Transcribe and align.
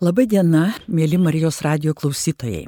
Labadiena, 0.00 0.70
mėly 0.88 1.18
Marijos 1.20 1.58
radio 1.60 1.92
klausytojai. 1.92 2.64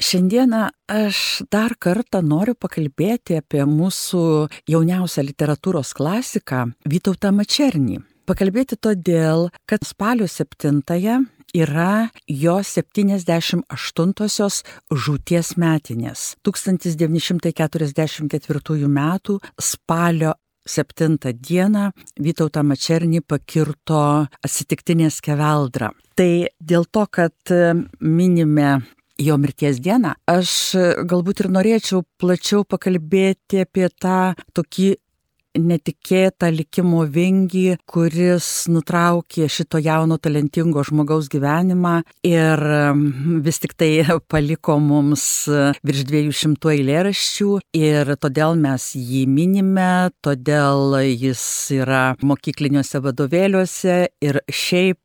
Šiandieną 0.00 0.72
aš 0.88 1.44
dar 1.52 1.76
kartą 1.76 2.24
noriu 2.24 2.56
pakalbėti 2.56 3.36
apie 3.36 3.68
mūsų 3.68 4.48
jauniausią 4.72 5.20
literatūros 5.26 5.92
klasiką 5.98 6.72
Vytautą 6.88 7.34
Mačernį. 7.36 8.00
Pakalbėti 8.24 8.80
todėl, 8.80 9.52
kad 9.68 9.84
spalio 9.84 10.24
7-ąją 10.24 11.28
yra 11.52 12.08
jo 12.24 12.64
78-osios 12.64 14.64
žūties 14.88 15.60
metinės. 15.60 16.40
1944 16.48 18.88
m. 18.88 19.20
spalio 19.60 20.32
7 20.66 21.18
dieną 21.32 21.90
Vytautą 22.20 22.62
Mačernį 22.62 23.22
pakirto 23.26 24.00
atsitiktinė 24.44 25.10
skeveldra. 25.10 25.90
Tai 26.14 26.32
dėl 26.60 26.86
to, 26.92 27.06
kad 27.10 27.54
e, 27.54 27.74
minime 28.00 28.80
jo 29.20 29.36
mirties 29.36 29.80
dieną, 29.84 30.14
aš 30.28 30.50
galbūt 31.08 31.44
ir 31.44 31.50
norėčiau 31.52 32.04
plačiau 32.20 32.64
pakalbėti 32.64 33.64
apie 33.66 33.88
tą 34.00 34.32
tokį 34.56 34.94
netikėtą 35.58 36.50
likimo 36.54 37.04
vingį, 37.10 37.80
kuris 37.90 38.68
nutraukė 38.70 39.48
šito 39.50 39.80
jauno 39.82 40.18
talentingo 40.22 40.84
žmogaus 40.86 41.30
gyvenimą 41.32 42.00
ir 42.26 42.64
vis 43.44 43.60
tik 43.62 43.74
tai 43.78 43.90
paliko 44.30 44.78
mums 44.82 45.24
virš 45.82 46.06
200 46.10 46.74
eilėraščių 46.76 47.50
ir 47.80 48.14
todėl 48.20 48.58
mes 48.60 48.90
jį 48.94 49.26
minime, 49.30 50.10
todėl 50.22 50.98
jis 51.08 51.42
yra 51.80 52.04
mokykliniuose 52.22 53.02
vadovėliuose 53.04 54.00
ir 54.22 54.42
šiaip 54.46 55.00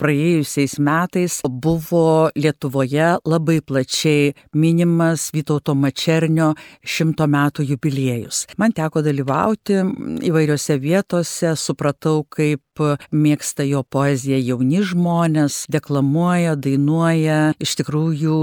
praėjusiais 0.00 0.76
metais 0.82 1.38
buvo 1.44 2.30
Lietuvoje 2.36 3.14
labai 3.24 3.60
plačiai 3.64 4.32
minimas 4.56 5.28
Vytauto 5.34 5.74
Mačernio 5.78 6.52
šimto 6.84 7.28
metų 7.30 7.66
jubiliejus. 7.70 8.44
Man 8.58 8.74
teko 8.76 9.04
dalyvauti 9.04 9.80
įvairiose 10.28 10.78
vietose, 10.82 11.54
supratau, 11.60 12.24
kaip 12.28 12.84
mėgsta 13.14 13.66
jo 13.68 13.84
poeziją 13.86 14.40
jauni 14.42 14.82
žmonės, 14.82 15.64
deklamuoja, 15.72 16.56
dainuoja. 16.58 17.40
Iš 17.62 17.78
tikrųjų, 17.80 18.38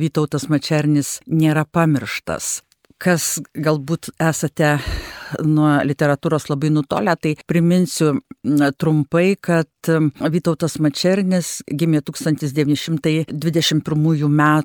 Vytautas 0.00 0.48
Mačernis 0.52 1.18
nėra 1.26 1.66
pamirštas 1.66 2.60
kas 3.00 3.38
galbūt 3.56 4.10
esate 4.20 4.74
nuo 5.44 5.82
literatūros 5.86 6.48
labai 6.50 6.70
nutolę, 6.74 7.14
tai 7.20 7.34
priminsiu 7.48 8.20
trumpai, 8.80 9.36
kad 9.40 9.68
Vytautas 10.32 10.78
Mačernis 10.80 11.62
gimė 11.68 12.00
1921 12.06 14.26
m. 14.26 14.62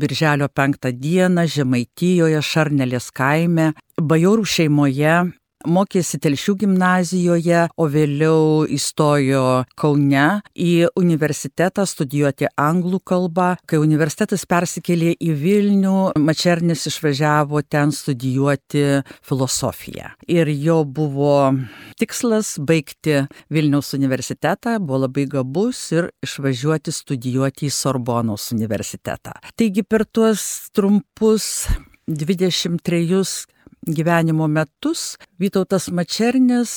birželio 0.00 0.48
5 0.48 0.92
d. 0.92 1.46
Žemaitijoje 1.56 2.42
Šarnelės 2.42 3.10
kaime, 3.14 3.72
bajorų 4.00 4.44
šeimoje 4.44 5.32
mokėsi 5.66 6.20
Telšių 6.22 6.54
gimnazijoje, 6.62 7.66
o 7.76 7.86
vėliau 7.90 8.64
įstojo 8.72 9.64
Kaune 9.78 10.26
į 10.54 10.88
universitetą 10.98 11.86
studijuoti 11.88 12.48
anglų 12.60 13.00
kalbą. 13.06 13.48
Kai 13.68 13.80
universitetas 13.82 14.46
persikėlė 14.48 15.16
į 15.20 15.34
Vilnių, 15.42 15.96
Mačernis 16.22 16.86
išvažiavo 16.90 17.62
ten 17.68 17.92
studijuoti 17.94 18.84
filosofiją. 19.26 20.12
Ir 20.30 20.50
jo 20.52 20.82
buvo 20.84 21.52
tikslas 22.00 22.56
baigti 22.58 23.24
Vilniaus 23.52 23.92
universitetą, 23.96 24.78
buvo 24.80 25.04
labai 25.06 25.26
gabus 25.30 25.82
ir 25.96 26.10
išvažiuoti 26.24 26.94
studijuoti 26.94 27.68
į 27.68 27.74
Sorbonos 27.74 28.50
universitetą. 28.56 29.36
Taigi 29.56 29.84
per 29.86 30.06
tuos 30.06 30.70
trumpus 30.76 31.66
23 32.06 33.55
gyvenimo 33.86 34.48
metus. 34.50 35.14
Vytautas 35.40 35.88
Mačernis 35.94 36.74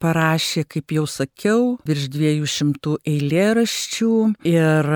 parašė, 0.00 0.64
kaip 0.68 0.94
jau 0.96 1.06
sakiau, 1.08 1.74
virš 1.88 2.08
200 2.12 2.96
eilėraščių 3.08 4.14
ir 4.52 4.94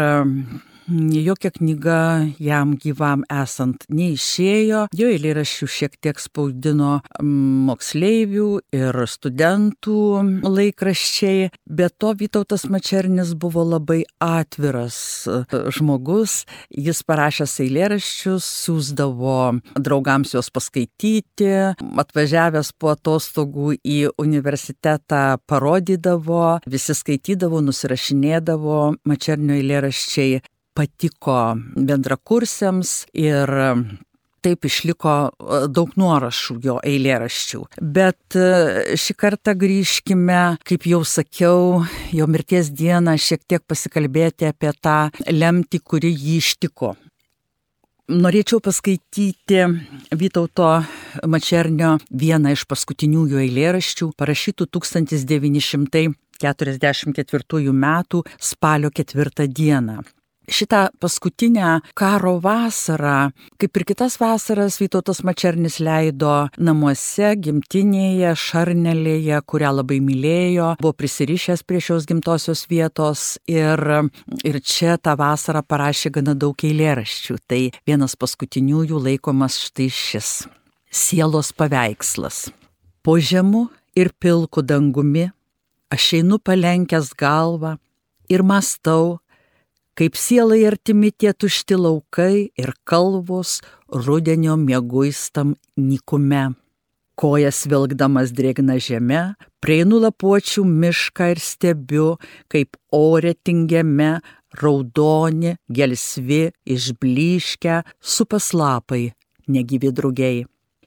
jokia 0.88 1.50
knyga 1.50 2.28
jam 2.38 2.74
gyvam 2.80 3.24
esant 3.32 3.86
neišėjo, 3.88 4.86
jo 4.92 5.08
eilėraščių 5.12 5.68
šiek 5.70 5.96
tiek 6.02 6.20
spaudino 6.20 6.98
moksleivių 7.22 8.48
ir 8.74 8.98
studentų 9.08 9.98
laikraščiai, 10.44 11.50
bet 11.64 11.96
to 11.98 12.12
Vytautas 12.18 12.66
Mačernis 12.70 13.34
buvo 13.34 13.64
labai 13.66 14.02
atviras 14.22 14.98
e, 15.26 15.42
žmogus, 15.74 16.44
jis 16.70 17.02
parašęs 17.06 17.56
eilėraščius, 17.64 18.46
siūsdavo 18.64 19.38
draugams 19.80 20.34
juos 20.36 20.50
paskaityti, 20.54 21.52
atvažiavęs 22.04 22.74
po 22.78 22.94
atostogų 22.94 23.74
į 23.80 23.98
universitetą 24.20 25.40
parodydavo, 25.48 26.58
visi 26.70 26.96
skaitydavo, 26.96 27.62
nusirašinėdavo, 27.64 28.80
Mačernio 29.08 29.56
eilėraščiai 29.58 30.42
patiko 30.74 31.54
bendrakursiams 31.76 33.04
ir 33.14 33.50
taip 34.44 34.66
išliko 34.68 35.12
e, 35.24 35.30
daug 35.72 35.94
nuorašų 36.00 36.54
jo 36.64 36.74
eilėraščių. 36.84 37.60
Bet 37.96 38.36
e, 38.38 38.40
šį 39.00 39.14
kartą 39.20 39.50
grįžkime, 39.60 40.42
kaip 40.68 40.82
jau 40.90 41.02
sakiau, 41.08 41.60
jo 42.12 42.24
mirties 42.30 42.66
dieną 42.74 43.12
šiek 43.20 43.40
tiek 43.48 43.62
pasikalbėti 43.66 44.44
apie 44.50 44.72
tą 44.84 44.98
lemtį, 45.30 45.78
kuri 45.80 46.10
jį 46.12 46.36
ištiko. 46.42 46.90
Norėčiau 48.04 48.60
paskaityti 48.60 49.64
Vytauto 50.12 50.84
Mačernio 51.24 51.96
vieną 52.12 52.52
iš 52.52 52.68
paskutiniųjų 52.68 53.40
eilėraščių, 53.46 54.12
parašytų 54.20 54.68
1944 54.76 57.72
m. 57.72 58.04
spalio 58.36 58.92
4 58.92 59.48
d 59.48 59.72
šitą 60.48 60.88
paskutinę 61.00 61.80
karo 61.94 62.38
vasarą, 62.40 63.30
kaip 63.58 63.76
ir 63.76 63.84
kitas 63.84 64.18
vasaras, 64.20 64.78
Vytautas 64.80 65.22
Mačernis 65.24 65.78
leido 65.80 66.48
namuose, 66.58 67.34
gimtinėje, 67.40 68.34
Šarnelėje, 68.38 69.40
kurią 69.46 69.72
labai 69.80 70.00
mylėjo, 70.04 70.74
buvo 70.80 70.94
prisirišęs 70.98 71.64
prie 71.66 71.80
šios 71.84 72.08
gimtosios 72.10 72.66
vietos 72.70 73.38
ir, 73.50 73.80
ir 74.44 74.60
čia 74.60 74.98
tą 74.98 75.16
vasarą 75.20 75.64
parašė 75.66 76.14
gana 76.18 76.34
daug 76.34 76.56
eilėraščių. 76.56 77.38
Tai 77.48 77.62
vienas 77.86 78.16
paskutiniųjų 78.16 79.00
laikomas 79.08 79.58
štai 79.68 79.88
šis- 79.90 80.46
sielos 81.04 81.52
paveikslas. 81.52 82.50
Po 83.02 83.18
žemu 83.18 83.68
ir 83.96 84.10
pilku 84.18 84.62
dangumi 84.62 85.30
aš 85.90 86.14
einu 86.18 86.38
palenkęs 86.38 87.14
galvą 87.14 87.78
ir 88.28 88.42
mastau, 88.42 89.18
kaip 89.98 90.18
sielai 90.18 90.64
artimi 90.66 91.12
tie 91.12 91.32
tušti 91.32 91.78
laukai 91.78 92.50
ir 92.58 92.74
kalvos 92.88 93.60
rudenio 93.88 94.56
mėguistam 94.58 95.54
nikume. 95.78 96.52
Kojas 97.14 97.60
vilkdamas 97.70 98.32
drėgna 98.34 98.74
žemė, 98.82 99.20
prieinu 99.62 100.00
lapuočių 100.02 100.64
mišką 100.66 101.28
ir 101.36 101.42
stebiu, 101.42 102.08
kaip 102.50 102.74
ore 102.90 103.36
tingiame 103.38 104.16
raudoni, 104.58 105.54
gelsvi, 105.70 106.48
išbliškę, 106.66 107.76
su 108.02 108.26
paslapai, 108.26 109.12
negyvi 109.46 109.92
drugiai. 109.94 110.42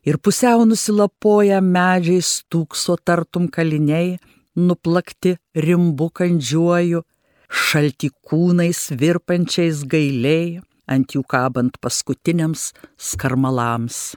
Ir 0.08 0.20
pusiau 0.24 0.64
nusilapoja 0.68 1.62
medžiai 1.64 2.24
stūkso 2.24 2.96
tartum 3.04 3.48
kaliniai, 3.52 4.18
nuplakti 4.56 5.38
rimbu 5.56 6.10
kandžiuoju, 6.16 7.04
šalti 7.50 8.10
kūnais 8.28 8.92
virpančiais 9.00 9.84
gailiai, 9.90 10.60
ant 10.88 11.16
jų 11.16 11.24
kabant 11.28 11.78
paskutiniams 11.84 12.74
skarmalams. 12.98 14.16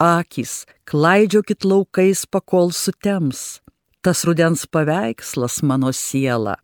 Akis, 0.00 0.64
klaidžiokit 0.84 1.64
laukais 1.64 2.26
pakol 2.28 2.72
sutems, 2.72 3.60
tas 4.04 4.24
rudens 4.28 4.66
paveikslas 4.68 5.62
mano 5.64 5.92
siela. 5.92 6.56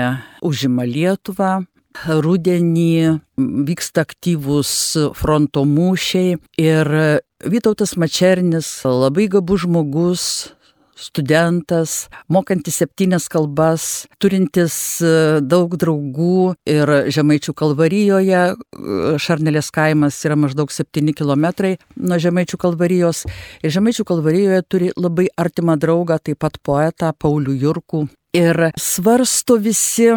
užima 0.47 0.87
Lietuvą, 0.87 1.65
rudenį 2.07 3.19
vyksta 3.67 4.05
aktyvūs 4.07 4.73
fronto 5.19 5.65
mūšiai 5.67 6.39
ir 6.61 6.93
Vytautas 7.41 7.97
Mačernis, 7.97 8.69
labai 8.85 9.27
gabus 9.33 9.65
žmogus, 9.65 10.25
studentas, 11.01 12.09
mokantis 12.29 12.79
septynias 12.81 13.29
kalbas, 13.33 14.07
turintis 14.23 14.75
e, 15.03 15.41
daug 15.41 15.75
draugų 15.81 16.55
ir 16.69 16.93
Žemaičių 17.13 17.55
kalvarijoje, 17.57 18.43
e, 18.53 19.13
Šarnelės 19.21 19.73
kaimas 19.75 20.21
yra 20.29 20.39
maždaug 20.39 20.73
7 20.75 21.15
km 21.17 21.49
nuo 21.97 22.21
Žemaičių 22.21 22.61
kalvarijos 22.61 23.25
ir 23.65 23.75
Žemaičių 23.77 24.07
kalvarijoje 24.13 24.63
turi 24.69 24.95
labai 24.97 25.29
artimą 25.41 25.79
draugą, 25.81 26.21
taip 26.23 26.43
pat 26.45 26.61
poetą 26.63 27.15
Paulių 27.17 27.57
Jurkų. 27.65 28.07
Ir 28.37 28.69
svarsto 28.79 29.57
visi 29.59 30.13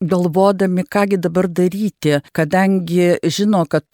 galvodami, 0.00 0.84
kągi 0.84 1.18
dabar 1.18 1.48
daryti, 1.48 2.10
kadangi 2.32 3.16
žino, 3.24 3.66
kad 3.66 3.84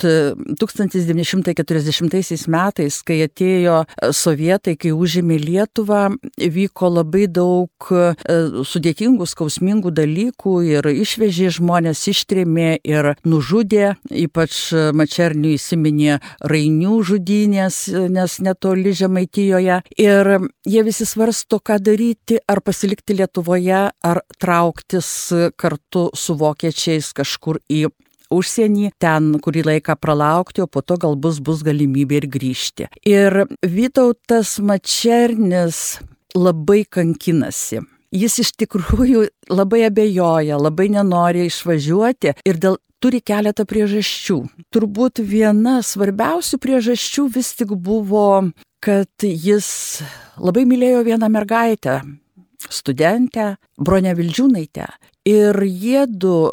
1940 0.58 2.14
e, 2.14 2.36
metais, 2.48 3.02
kai 3.06 3.20
atėjo 3.26 3.76
e, 3.84 4.10
sovietai, 4.10 4.74
kai 4.76 4.90
užėmė 4.92 5.38
Lietuvą, 5.38 6.02
vyko 6.38 6.90
labai 6.90 7.28
daug 7.30 7.70
e, 7.94 8.14
sudėtingų, 8.66 9.28
skausmingų 9.30 9.92
dalykų 9.94 10.56
ir 10.72 10.90
išvežė 10.90 11.52
žmonės, 11.58 12.02
ištrėmė 12.10 12.80
ir 12.82 13.12
nužudė, 13.22 13.94
ypač 14.10 14.58
Mačernių 14.72 15.54
įsiminė 15.54 16.18
Rainių 16.50 16.98
žudynės, 17.06 17.78
nes 18.10 18.38
netoli 18.42 18.92
Žemaitijoje. 18.96 19.80
Ir 20.02 20.32
jie 20.66 20.82
visi 20.82 21.06
svarsto, 21.06 21.60
ką 21.62 21.78
daryti, 21.82 22.40
ar 22.48 22.62
pasilikti 22.64 23.16
Lietuvoje, 23.20 23.84
ar 23.92 24.22
trauktis 24.42 25.08
kartu 25.56 25.91
kartu 25.92 26.10
su 26.14 26.34
vokiečiais 26.34 27.12
kažkur 27.12 27.58
į 27.68 27.88
užsienį, 28.32 28.92
ten 28.98 29.38
kurį 29.40 29.64
laiką 29.64 29.96
pralaukti, 30.00 30.62
o 30.62 30.66
po 30.66 30.80
to 30.80 30.96
gal 30.96 31.16
bus, 31.16 31.38
bus 31.38 31.62
galimybė 31.62 32.22
ir 32.22 32.26
grįžti. 32.28 32.88
Ir 33.04 33.46
Vytautas 33.62 34.58
Mačernis 34.58 36.00
labai 36.34 36.84
kankinasi. 36.88 37.82
Jis 38.12 38.38
iš 38.40 38.52
tikrųjų 38.56 39.28
labai 39.50 39.84
abejoja, 39.88 40.56
labai 40.56 40.88
nenori 40.92 41.46
išvažiuoti 41.48 42.34
ir 42.44 42.56
dėl 42.56 42.78
turi 43.00 43.20
keletą 43.20 43.64
priežasčių. 43.64 44.38
Turbūt 44.72 45.20
viena 45.20 45.82
svarbiausių 45.82 46.58
priežasčių 46.60 47.28
vis 47.32 47.52
tik 47.56 47.72
buvo, 47.76 48.52
kad 48.80 49.12
jis 49.24 50.02
labai 50.40 50.64
mylėjo 50.68 51.04
vieną 51.08 51.28
mergaitę, 51.32 52.00
studentę 52.70 53.56
Bronę 53.78 54.14
Vildžiūnaitę. 54.14 54.86
Ir 55.24 55.62
jiedu 55.62 56.52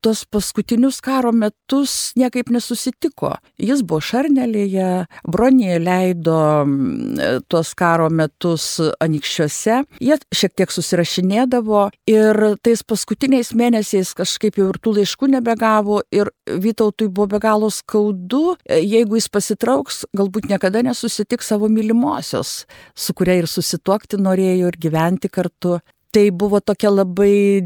tos 0.00 0.24
paskutinius 0.28 1.00
karo 1.04 1.32
metus 1.32 2.12
niekaip 2.18 2.50
nesusitiko. 2.52 3.34
Jis 3.60 3.82
buvo 3.86 4.00
Šarnelėje, 4.04 5.06
Bronė 5.28 5.78
leido 5.82 6.38
mm, 6.64 7.44
tuos 7.48 7.72
karo 7.78 8.08
metus 8.12 8.78
anikščiuose, 9.02 9.80
jie 10.04 10.18
šiek 10.34 10.54
tiek 10.58 10.74
susirašinėdavo 10.74 11.88
ir 12.10 12.40
tais 12.64 12.84
paskutiniais 12.84 13.54
mėnesiais 13.58 14.14
kažkaip 14.18 14.60
jau 14.60 14.70
ir 14.72 14.80
tų 14.82 14.98
laiškų 15.00 15.32
nebegavo 15.38 16.02
ir 16.14 16.32
Vytautui 16.48 17.10
buvo 17.12 17.28
be 17.34 17.42
galo 17.42 17.68
skaudu, 17.72 18.56
jeigu 18.68 19.18
jis 19.18 19.28
pasitrauks, 19.32 20.02
galbūt 20.16 20.48
niekada 20.48 20.82
nesusitiks 20.86 21.50
savo 21.52 21.68
mylimosios, 21.72 22.64
su 22.96 23.14
kuria 23.16 23.38
ir 23.42 23.48
susituokti 23.50 24.20
norėjo 24.20 24.72
ir 24.72 24.78
gyventi 24.80 25.30
kartu 25.32 25.78
tai 26.14 26.28
buvo 26.30 26.60
tokia 26.60 26.90
labai 26.92 27.60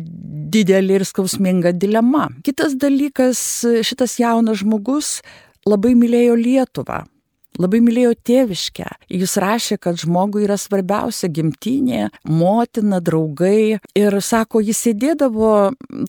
didelė 0.52 1.00
ir 1.00 1.06
skausminga 1.08 1.72
dilema. 1.76 2.28
Kitas 2.44 2.76
dalykas, 2.80 3.40
šitas 3.86 4.18
jaunas 4.20 4.60
žmogus 4.62 5.20
labai 5.68 5.94
mylėjo 5.98 6.36
Lietuvą 6.38 7.04
labai 7.60 7.80
mylėjo 7.84 8.14
tėviškę. 8.26 8.86
Jis 9.12 9.36
rašė, 9.40 9.78
kad 9.82 9.98
žmogui 10.00 10.44
yra 10.46 10.58
svarbiausia 10.60 11.30
gimtinė, 11.32 12.08
motina, 12.28 13.00
draugai. 13.04 13.78
Ir 13.98 14.18
sako, 14.24 14.62
jis 14.64 14.80
sėdėdavo 14.86 15.52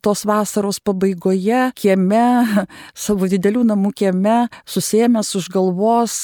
tos 0.04 0.24
vasaros 0.30 0.80
pabaigoje 0.84 1.72
kieme, 1.80 2.28
savo 3.06 3.30
didelių 3.32 3.66
namų 3.74 3.94
kieme, 4.04 4.38
susėmęs 4.70 5.34
už 5.40 5.50
galvos, 5.54 6.16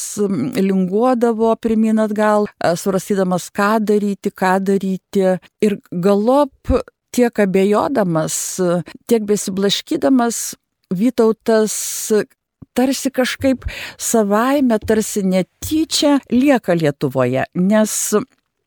linguodavo 0.60 1.56
pirmin 1.62 2.06
atgal, 2.06 2.48
svarstydamas, 2.60 3.50
ką 3.56 3.76
daryti, 3.84 4.32
ką 4.32 4.56
daryti. 4.64 5.36
Ir 5.66 5.80
galop 5.92 6.74
tiek 7.16 7.40
abejodamas, 7.42 8.36
tiek 9.10 9.24
besiblaškydamas, 9.28 10.50
Vytautas 10.90 11.74
tarsi 12.80 13.12
kažkaip 13.12 13.68
savaime, 14.00 14.80
tarsi 14.80 15.28
netyčia 15.28 16.24
lieka 16.32 16.72
Lietuvoje, 16.80 17.44
nes 17.60 18.16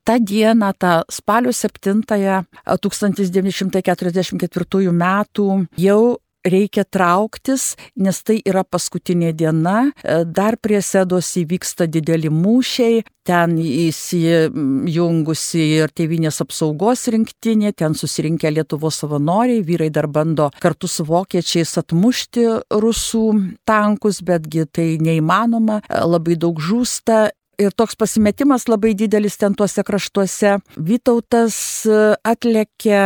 tą 0.04 0.18
dieną, 0.20 0.72
tą 0.78 1.02
spalio 1.10 1.50
7-ąją 1.50 2.42
1944 2.66 4.92
metų 4.92 5.66
jau 5.78 6.16
reikia 6.44 6.84
trauktis, 6.84 7.76
nes 7.96 8.22
tai 8.26 8.40
yra 8.46 8.64
paskutinė 8.64 9.32
diena, 9.36 9.90
e, 9.90 9.92
dar 10.24 10.56
prie 10.60 10.80
sėdos 10.82 11.36
įvyksta 11.40 11.86
dideli 11.86 12.30
mūšiai, 12.32 13.02
ten 13.22 13.54
įsijungusi 13.62 15.62
ir 15.78 15.88
tėvinės 15.94 16.40
apsaugos 16.42 17.06
rinktinė, 17.14 17.72
ten 17.72 17.94
susirinkę 17.94 18.50
Lietuvos 18.50 18.98
savanoriai, 19.02 19.62
vyrai 19.62 19.90
dar 19.94 20.08
bando 20.10 20.50
kartu 20.62 20.86
su 20.90 21.04
vokiečiais 21.06 21.78
atmušti 21.78 22.46
rusų 22.82 23.26
tankus, 23.68 24.22
betgi 24.26 24.66
tai 24.66 24.98
neįmanoma, 24.98 25.80
e, 25.86 26.02
labai 26.02 26.36
daug 26.36 26.58
žūsta 26.58 27.30
ir 27.62 27.74
toks 27.76 27.96
pasimetimas 27.98 28.66
labai 28.70 28.92
didelis 28.98 29.38
ten 29.40 29.54
tuose 29.58 29.84
kraštuose. 29.86 30.56
Vytautas 30.76 31.56
e, 31.86 32.00
atlėkė 32.26 33.00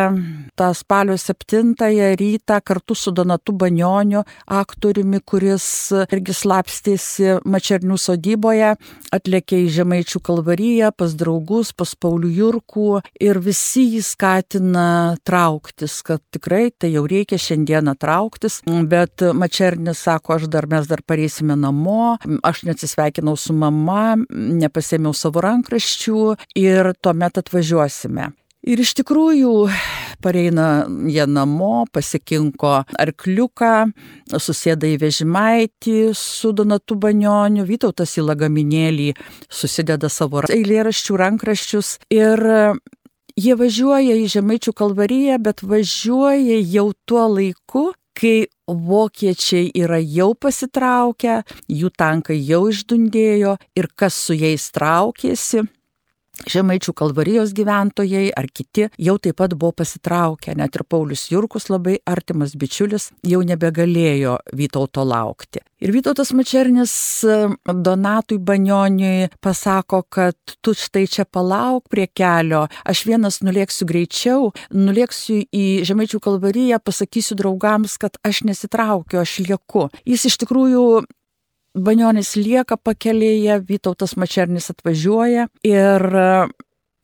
tą 0.59 0.71
spalio 0.77 1.17
7 1.21 1.75
rytą 2.21 2.61
kartu 2.65 2.97
su 2.97 3.13
Donatu 3.13 3.53
Banioniu, 3.53 4.25
aktoriumi, 4.47 5.21
kuris 5.21 5.67
irgi 6.13 6.35
slapstėsi 6.37 7.37
Mačernių 7.45 7.99
sodyboje, 8.01 8.75
atlėkė 9.15 9.63
į 9.65 9.73
Žemaičių 9.79 10.23
kalvariją 10.25 10.93
pas 10.97 11.15
draugus, 11.19 11.73
pas 11.77 11.95
Paulių 11.95 12.33
Jurkų 12.41 12.89
ir 13.23 13.41
visi 13.43 13.87
jį 13.97 14.03
skatina 14.07 14.89
trauktis, 15.27 16.01
kad 16.07 16.23
tikrai 16.35 16.71
tai 16.73 16.93
jau 16.95 17.05
reikia 17.09 17.39
šiandieną 17.41 17.97
trauktis, 18.01 18.61
bet 18.67 19.25
Mačernis 19.37 20.03
sako, 20.07 20.37
aš 20.37 20.49
dar 20.53 20.69
mes 20.71 20.89
dar 20.89 21.03
pareisime 21.07 21.57
namo, 21.59 22.17
aš 22.47 22.65
neatsisveikinau 22.69 23.37
su 23.41 23.55
mama, 23.57 24.17
nepasėmiau 24.47 25.15
savo 25.17 25.43
rankraščių 25.45 26.21
ir 26.63 26.93
tuomet 27.03 27.43
atvažiuosime. 27.43 28.33
Ir 28.67 28.81
iš 28.83 28.97
tikrųjų 28.99 29.51
pareina 30.25 30.87
jie 31.07 31.23
namo, 31.31 31.85
pasikinko 31.95 32.73
arkliuką, 32.99 33.75
susėda 34.43 34.89
į 34.91 34.97
vežimaitį 35.05 35.99
su 36.19 36.51
Donatu 36.57 36.97
Banioniu, 36.99 37.63
Vytautas 37.69 38.17
į 38.19 38.25
lagaminėlį 38.27 39.13
susideda 39.47 40.11
savo 40.11 40.43
eilėraščių 40.51 41.21
rankraščius 41.23 41.93
ir 42.11 42.43
jie 43.39 43.55
važiuoja 43.61 44.17
į 44.19 44.27
Žemaičių 44.35 44.75
kalvariją, 44.75 45.39
bet 45.47 45.63
važiuoja 45.63 46.59
jau 46.65 46.89
tuo 47.07 47.29
laiku, 47.37 47.87
kai 48.17 48.47
vokiečiai 48.67 49.71
yra 49.77 50.01
jau 50.01 50.33
pasitraukę, 50.35 51.41
jų 51.69 51.93
tankai 51.99 52.39
jau 52.41 52.65
išdundėjo 52.73 53.57
ir 53.79 53.91
kas 53.95 54.17
su 54.27 54.37
jais 54.39 54.71
traukėsi, 54.75 55.67
Žemaičių 56.45 56.93
kalvarijos 56.93 57.55
gyventojai 57.57 58.29
ar 58.37 58.47
kiti 58.53 58.91
jau 59.01 59.17
taip 59.23 59.39
pat 59.41 59.55
buvo 59.57 59.73
pasitraukę, 59.81 60.53
net 60.59 60.77
ir 60.77 60.85
Paulius 60.85 61.27
Jurkus 61.33 61.71
labai 61.73 61.97
artimas 62.05 62.53
bičiulis 62.59 63.11
jau 63.25 63.41
nebegalėjo 63.47 64.37
Vytauto 64.57 65.05
laukti. 65.09 65.65
Ir 65.81 65.93
Vytautas 65.93 66.35
Mačernis 66.37 66.93
e, 67.25 67.49
Donatui 67.65 68.39
Banioniui 68.39 69.31
pasako, 69.45 70.03
kad 70.09 70.37
tu 70.61 70.77
štai 70.77 71.07
čia 71.09 71.25
palauk 71.25 71.89
prie 71.93 72.07
kelio, 72.09 72.67
aš 72.85 73.05
vienas 73.09 73.43
nulėksiu 73.45 73.89
greičiau, 73.89 74.53
nulėksiu 74.73 75.43
į 75.53 75.67
Žemaičių 75.89 76.21
kalvariją, 76.25 76.81
pasakysiu 76.85 77.37
draugams, 77.41 77.97
kad 78.01 78.21
aš 78.25 78.45
nesitraukiu, 78.49 79.21
aš 79.25 79.39
lieku. 79.49 79.89
Jis 80.09 80.29
iš 80.31 80.41
tikrųjų 80.45 81.05
Banionis 81.77 82.37
lieka 82.41 82.79
pakelėje, 82.81 83.59
Vytautas 83.69 84.17
Mačernis 84.17 84.71
atvažiuoja 84.73 85.49
ir 85.67 86.07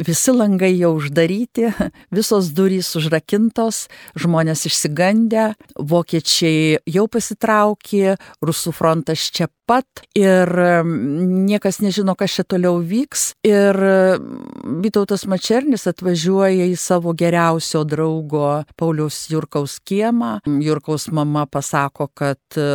visi 0.06 0.34
langai 0.34 0.72
jau 0.76 0.94
uždaryti, 0.98 1.70
visos 2.16 2.52
durys 2.56 2.92
užrakintos, 2.98 3.86
žmonės 4.18 4.66
išsigandę, 4.70 5.52
vokiečiai 5.78 6.78
jau 6.90 7.08
pasitraukė, 7.10 8.16
rusų 8.44 8.74
frontas 8.76 9.30
čia 9.32 9.48
pat 9.66 10.02
ir 10.18 10.50
niekas 11.48 11.80
nežino, 11.80 12.14
kas 12.18 12.34
čia 12.36 12.44
toliau 12.44 12.80
vyks. 12.84 13.32
Ir 13.46 13.78
Vytautas 14.82 15.24
Mačernis 15.30 15.86
atvažiuoja 15.90 16.66
į 16.70 16.76
savo 16.80 17.14
geriausio 17.16 17.84
draugo 17.88 18.62
Pauliaus 18.78 19.24
Jurkaus 19.32 19.78
kiemą. 19.86 20.38
Jurkaus 20.62 21.08
mama 21.14 21.46
pasako, 21.46 22.08
kad 22.14 22.40
e, 22.58 22.68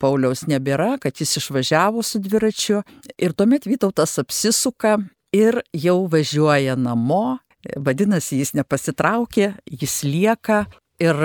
Pauliaus 0.00 0.46
nebėra, 0.50 0.96
kad 1.02 1.18
jis 1.18 1.38
išvažiavo 1.40 2.04
su 2.06 2.20
dviračiu. 2.22 2.82
Ir 3.18 3.34
tuomet 3.36 3.68
Vytautas 3.68 4.18
apsisuka 4.22 4.98
ir 5.34 5.60
jau 5.76 6.06
važiuoja 6.10 6.76
namo, 6.76 7.38
vadinasi, 7.76 8.38
jis 8.40 8.54
nepasitraukė, 8.56 9.52
jis 9.66 10.02
lieka 10.06 10.64
ir 11.02 11.18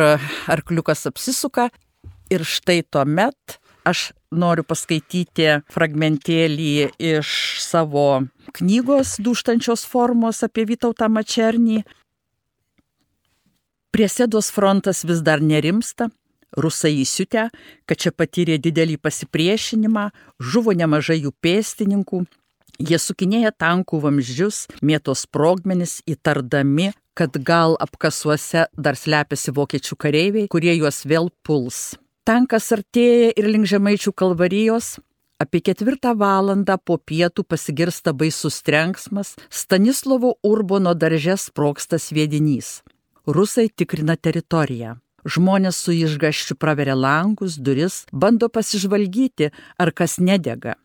arkliukas 0.51 1.07
apsisuka 1.09 1.69
ir 2.33 2.43
štai 2.47 2.81
tuomet 2.89 3.59
aš 3.87 4.11
noriu 4.31 4.63
paskaityti 4.65 5.49
fragmentėlį 5.73 6.71
iš 6.97 7.29
savo 7.63 8.23
knygos 8.57 9.17
Dūštančios 9.23 9.85
formos 9.89 10.41
apie 10.45 10.65
Vytautą 10.69 11.09
Mačernį. 11.11 11.83
Prie 13.93 14.09
sėdos 14.09 14.49
frontas 14.49 15.03
vis 15.05 15.21
dar 15.21 15.43
nerimsta, 15.43 16.07
rusai 16.57 16.95
įsiutę, 17.03 17.49
kad 17.85 17.99
čia 17.99 18.13
patyrė 18.15 18.57
didelį 18.61 18.97
pasipriešinimą, 19.03 20.07
žuvo 20.41 20.73
nemažai 20.73 21.19
jų 21.19 21.33
pėstininkų, 21.43 22.23
Jie 22.81 22.97
sukinėja 22.97 23.51
tankų 23.53 23.99
vamzdžius, 24.01 24.65
mėtos 24.81 25.27
sprogmenis, 25.27 25.99
įtardami, 26.09 26.91
kad 27.13 27.37
gal 27.45 27.77
apkasuose 27.77 28.65
dar 28.73 28.97
slepiasi 28.97 29.53
vokiečių 29.53 29.97
kareiviai, 29.97 30.49
kurie 30.49 30.73
juos 30.73 31.03
vėl 31.05 31.29
puls. 31.45 31.93
Tankas 32.25 32.71
artėja 32.73 33.33
ir 33.37 33.49
link 33.51 33.69
žemaičių 33.69 34.13
kalvarijos. 34.17 34.97
Apie 35.43 35.59
ketvirtą 35.59 36.13
valandą 36.17 36.77
po 36.79 36.97
pietų 36.97 37.43
pasigirsta 37.43 38.13
baisus 38.15 38.61
trenksmas, 38.63 39.35
Stanislovo 39.51 40.37
Urbono 40.41 40.93
daržės 40.95 41.49
sproksta 41.49 41.99
sviedinys. 41.99 42.81
Rusai 43.27 43.67
tikrina 43.69 44.15
teritoriją. 44.15 44.97
Žmonės 45.23 45.77
su 45.79 45.93
išgaščiu 45.95 46.57
praveria 46.59 46.95
langus, 46.95 47.55
duris, 47.59 48.03
bando 48.11 48.49
pasižvalgyti, 48.49 49.51
ar 49.79 49.91
kas 49.91 50.17
nedega. 50.19 50.75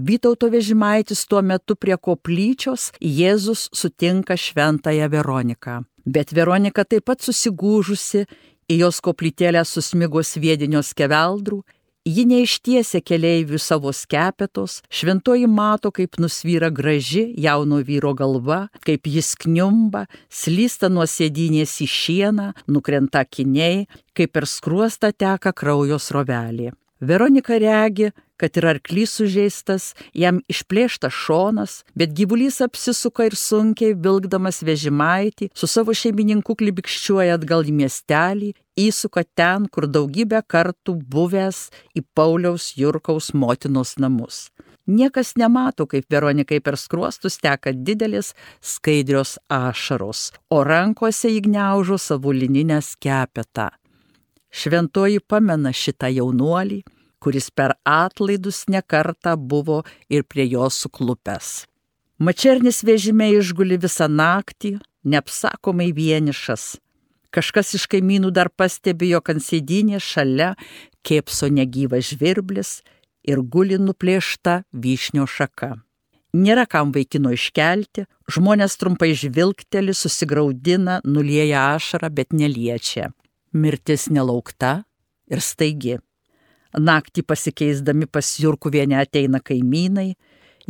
Vytauto 0.00 0.48
vežimaitis 0.48 1.26
tuo 1.28 1.42
metu 1.44 1.74
prie 1.76 1.96
koplyčios 2.00 2.86
Jėzus 3.04 3.66
sutinka 3.76 4.36
šventąją 4.36 5.10
Veroniką. 5.12 5.82
Bet 6.06 6.32
Veronika 6.32 6.86
taip 6.88 7.04
pat 7.10 7.20
susigūžusi, 7.20 8.24
į 8.72 8.78
jos 8.80 9.02
koplytėlę 9.04 9.60
susmigo 9.68 10.22
sviedinio 10.24 10.80
skeveldrų, 10.80 11.60
ji 12.08 12.24
neištiesia 12.32 13.02
keleivių 13.04 13.60
savo 13.60 13.92
skepetos, 13.92 14.80
šventoji 14.88 15.50
mato, 15.50 15.92
kaip 15.92 16.16
nusvyra 16.22 16.70
graži 16.72 17.26
jauno 17.36 17.82
vyro 17.84 18.14
galva, 18.16 18.68
kaip 18.86 19.04
jis 19.04 19.34
kniumba, 19.36 20.06
slysta 20.32 20.88
nuo 20.88 21.04
sėdynės 21.04 21.76
į 21.84 21.90
šieną, 22.00 22.52
nukrenta 22.72 23.26
kiniai, 23.28 23.84
kaip 24.16 24.32
per 24.32 24.48
skruostą 24.48 25.12
teka 25.12 25.52
kraujo 25.52 26.00
srovelė. 26.00 26.72
Veronika 27.00 27.56
regi, 27.58 28.10
kad 28.36 28.56
ir 28.56 28.66
arklys 28.68 29.14
sužeistas, 29.16 29.90
jam 30.16 30.40
išplėštas 30.52 31.12
šonas, 31.12 31.74
bet 31.96 32.12
gyvulys 32.16 32.60
apsisuka 32.64 33.26
ir 33.28 33.36
sunkiai 33.36 33.96
vilkdamas 33.96 34.62
vežimaitį, 34.64 35.50
su 35.56 35.68
savo 35.68 35.96
šeimininku 35.96 36.56
klibikščiuoja 36.60 37.36
atgal 37.40 37.64
į 37.68 37.76
miestelį, 37.82 38.52
įsuka 38.80 39.24
ten, 39.36 39.68
kur 39.72 39.88
daugybę 39.88 40.40
kartų 40.44 40.96
buvęs 41.12 41.66
į 41.96 42.04
Pauliaus 42.16 42.72
Jurkaus 42.80 43.32
motinos 43.32 43.96
namus. 44.00 44.48
Niekas 44.90 45.36
nemato, 45.38 45.86
kaip 45.86 46.08
Veronikai 46.10 46.58
per 46.64 46.76
skruostus 46.80 47.36
teka 47.40 47.72
didelis 47.72 48.32
skaidrios 48.60 49.36
ašaros, 49.48 50.30
o 50.50 50.64
rankose 50.66 51.30
įgniaužo 51.32 52.00
savo 52.00 52.32
lininę 52.32 52.80
skepetą. 52.82 53.70
Šventoji 54.50 55.20
pamena 55.20 55.72
šitą 55.72 56.10
jaunuolį, 56.10 56.82
kuris 57.22 57.50
per 57.50 57.76
atlaidus 57.86 58.64
nekarta 58.68 59.36
buvo 59.36 59.82
ir 60.08 60.24
prie 60.24 60.46
jo 60.50 60.68
suklupęs. 60.70 61.66
Mačernis 62.18 62.82
vežime 62.84 63.30
išguli 63.32 63.78
visą 63.80 64.08
naktį, 64.10 64.78
neapsakomai 65.04 65.90
vienišas. 65.96 66.76
Kažkas 67.30 67.76
iš 67.78 67.86
kaimynų 67.88 68.32
dar 68.34 68.50
pastebėjo, 68.50 69.20
kad 69.22 69.38
sėdynė 69.40 70.00
šalia 70.02 70.54
kėpso 71.06 71.48
negyvas 71.48 72.10
žvirblis 72.10 72.80
ir 73.22 73.40
guli 73.40 73.78
nuplėšta 73.78 74.64
vyšnio 74.72 75.28
šaka. 75.30 75.76
Nėra 76.34 76.66
kam 76.70 76.92
vaikino 76.94 77.32
iškelti, 77.34 78.04
žmonės 78.30 78.76
trumpai 78.78 79.14
žvilgteli, 79.18 79.94
susigaudina, 79.94 81.00
nulieja 81.04 81.70
ašarą, 81.74 82.10
bet 82.14 82.34
neliečia. 82.34 83.10
Mirtis 83.52 84.08
nelaukta 84.10 84.84
ir 85.30 85.42
staigi. 85.42 85.98
Naktį 86.78 87.24
pasikeisdami 87.26 88.06
pas 88.06 88.26
Jurkuvienę 88.38 89.00
ateina 89.00 89.40
kaimynai, 89.42 90.14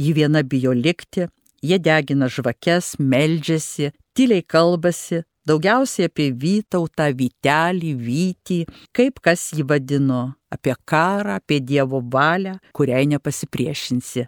ji 0.00 0.12
viena 0.16 0.40
bijo 0.42 0.72
likti, 0.72 1.26
jie 1.60 1.78
degina 1.78 2.28
žvakes, 2.28 2.94
meldžiasi, 2.98 3.90
tyliai 4.16 4.44
kalbasi, 4.48 5.20
daugiausiai 5.44 6.08
apie 6.08 6.30
Vytautą, 6.32 7.10
Vytelį, 7.16 7.92
Vytį, 8.00 8.60
kaip 8.96 9.20
kas 9.20 9.50
jį 9.56 9.66
vadino, 9.68 10.22
apie 10.48 10.74
karą, 10.88 11.36
apie 11.36 11.60
Dievo 11.60 12.00
valią, 12.00 12.56
kuriai 12.72 13.04
nepasipriešinsi. 13.12 14.24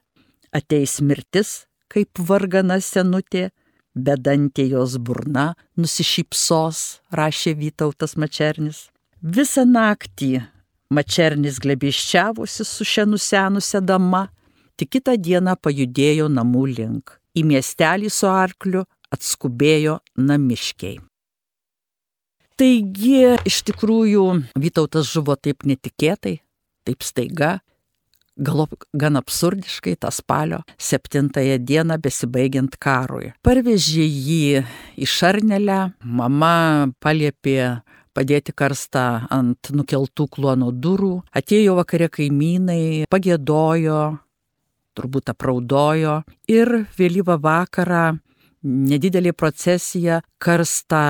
Ateis 0.52 1.00
mirtis, 1.00 1.62
kaip 1.88 2.20
vargana 2.20 2.80
senutė, 2.84 3.48
bedantė 3.94 4.68
jos 4.70 4.96
burna 4.98 5.52
nusišypsos, 5.76 7.02
rašė 7.12 7.54
Vytautas 7.58 8.16
Mačernis. 8.16 8.88
Visą 9.22 9.64
naktį 9.68 10.42
Mačernis 10.92 11.60
glebiščiavosi 11.62 12.64
su 12.68 12.84
šia 12.84 13.06
nusenusia 13.08 13.80
dama, 13.80 14.26
tik 14.76 14.96
kitą 14.98 15.16
dieną 15.16 15.56
pajudėjo 15.60 16.28
namų 16.28 16.66
link. 16.76 17.18
Į 17.32 17.46
miestelį 17.48 18.10
su 18.12 18.28
arkliu 18.28 18.82
atskubėjo 19.12 20.00
namiškiai. 20.20 20.98
Taigi, 22.60 23.22
iš 23.48 23.62
tikrųjų, 23.68 24.24
Vytautas 24.60 25.08
žuvo 25.08 25.38
taip 25.40 25.64
netikėtai, 25.64 26.36
taip 26.84 27.04
staiga, 27.06 27.56
galop 28.42 28.74
gan 28.92 29.16
absurdiškai 29.20 29.96
tą 30.02 30.10
spalio 30.14 30.62
septintąją 30.78 31.58
dieną 31.62 31.98
besibaigiant 32.02 32.76
karui. 32.82 33.32
Parvežė 33.46 34.04
jį 34.06 34.64
į 34.98 35.08
Šarnelę, 35.08 35.80
mama 36.02 36.90
paliepė 37.02 37.82
padėti 38.12 38.52
karstą 38.52 39.06
ant 39.32 39.72
nukeltų 39.72 40.28
kluono 40.34 40.72
durų. 40.72 41.14
Atėjo 41.32 41.78
vakare 41.78 42.10
kaimynai, 42.12 43.06
pagėdojo, 43.12 44.02
turbūt 44.96 45.32
apraudojo 45.32 46.20
ir 46.50 46.74
vėlyvą 46.98 47.38
vakarą 47.40 48.04
nedidelė 48.62 49.32
procesija 49.36 50.20
karstą 50.42 51.02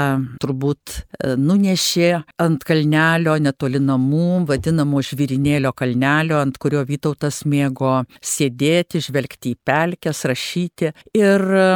turbūt 0.42 0.94
e, 0.96 1.34
nunešė 1.38 2.10
ant 2.42 2.64
kalnelio 2.68 3.36
netoli 3.42 3.80
namų, 3.82 4.44
vadinamo 4.48 5.02
žvirinėlio 5.04 5.72
kalnelio, 5.76 6.40
ant 6.42 6.58
kurio 6.62 6.84
Vytautas 6.88 7.42
mėgo 7.48 8.02
sėdėti, 8.24 9.02
žvelgti 9.04 9.54
į 9.54 9.60
pelkes, 9.64 10.24
rašyti 10.28 10.92
ir 11.18 11.46
e, 11.60 11.68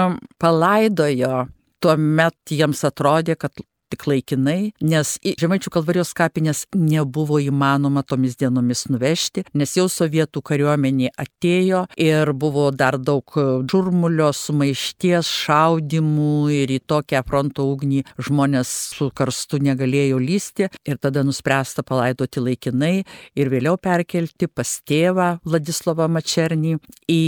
palaidojo. 0.42 1.46
Tuomet 1.84 2.56
jiems 2.56 2.80
atrodė, 2.88 3.36
kad 3.36 3.52
tik 3.92 4.06
laikinai, 4.10 4.72
nes 4.82 5.16
į 5.22 5.36
Žemaičių 5.40 5.70
kalvarijos 5.74 6.12
kapinės 6.16 6.64
nebuvo 6.74 7.38
įmanoma 7.42 8.02
tomis 8.06 8.36
dienomis 8.38 8.86
nuvežti, 8.90 9.44
nes 9.54 9.76
jau 9.78 9.86
sovietų 9.92 10.42
kariuomenė 10.46 11.12
atėjo 11.20 11.84
ir 12.00 12.32
buvo 12.36 12.68
dar 12.74 12.98
daug 12.98 13.36
žurmulio, 13.70 14.32
sumaišties, 14.34 15.30
šaudimų 15.46 16.34
ir 16.56 16.74
į 16.76 16.80
tokią 16.88 17.22
fronto 17.26 17.66
ugnį 17.70 18.02
žmonės 18.26 18.72
su 18.96 19.10
karstu 19.16 19.60
negalėjo 19.62 20.18
lysti 20.22 20.70
ir 20.86 21.00
tada 21.02 21.22
nuspręsta 21.26 21.84
palaidoti 21.86 22.42
laikinai 22.42 22.94
ir 23.38 23.52
vėliau 23.52 23.78
perkelti 23.80 24.48
pas 24.50 24.76
tėvą 24.86 25.36
Vladislavą 25.46 26.08
Mačernį 26.10 26.76
į 27.12 27.20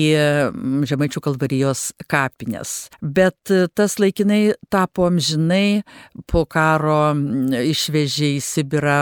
Žemaičių 0.88 1.22
kalvarijos 1.22 1.88
kapinės. 2.10 2.88
Bet 3.02 3.52
tas 3.78 3.98
laikinai 4.00 4.54
tapo 4.72 5.06
amžinai 5.08 5.82
po 6.30 6.44
karo 6.50 7.00
išvežė 7.62 8.34
į 8.36 8.44
Sibirą 8.44 9.00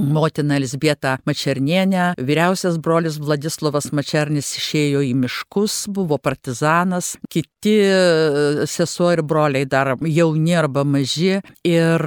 motina 0.00 0.56
Elzbieta 0.56 1.18
Mačernienė, 1.28 2.12
vyriausias 2.16 2.78
brolis 2.82 3.18
Vladislavas 3.20 3.90
Mačernis 3.92 4.48
išėjo 4.56 5.02
į 5.04 5.12
miškus, 5.20 5.86
buvo 5.92 6.16
partizanas, 6.22 7.12
kiti 7.32 7.74
e, 7.84 8.66
sesuo 8.70 9.10
ir 9.12 9.22
broliai 9.26 9.68
dar 9.68 9.94
jauni 10.00 10.56
arba 10.56 10.84
maži 10.88 11.40
ir 11.68 12.06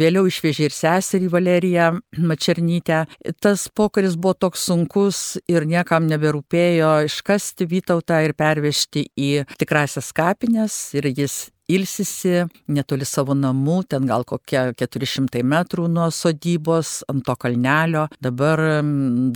vėliau 0.00 0.28
išvežė 0.28 0.68
ir 0.68 0.76
seserį 0.76 1.30
Valeriją 1.32 1.88
Mačernytę. 2.20 3.04
Tas 3.40 3.66
pokaris 3.72 4.18
buvo 4.18 4.36
toks 4.46 4.68
sunkus 4.68 5.22
ir 5.48 5.66
niekam 5.68 6.06
neberūpėjo 6.10 6.92
iškasti 7.08 7.68
Vytautą 7.72 8.20
ir 8.26 8.36
pervežti 8.36 9.08
į 9.16 9.32
tikrasias 9.56 10.12
kapines 10.16 10.76
ir 10.98 11.08
jis 11.16 11.46
ilsisi 11.76 12.42
netoli 12.72 13.06
savo 13.08 13.34
namų, 13.38 13.78
ten 13.92 14.06
gal 14.08 14.26
kokie 14.28 14.72
400 14.78 15.42
metrų 15.46 15.88
nuo 15.92 16.08
sodybos 16.14 17.00
ant 17.10 17.24
to 17.26 17.36
kalnelio. 17.38 18.06
Dabar 18.22 18.62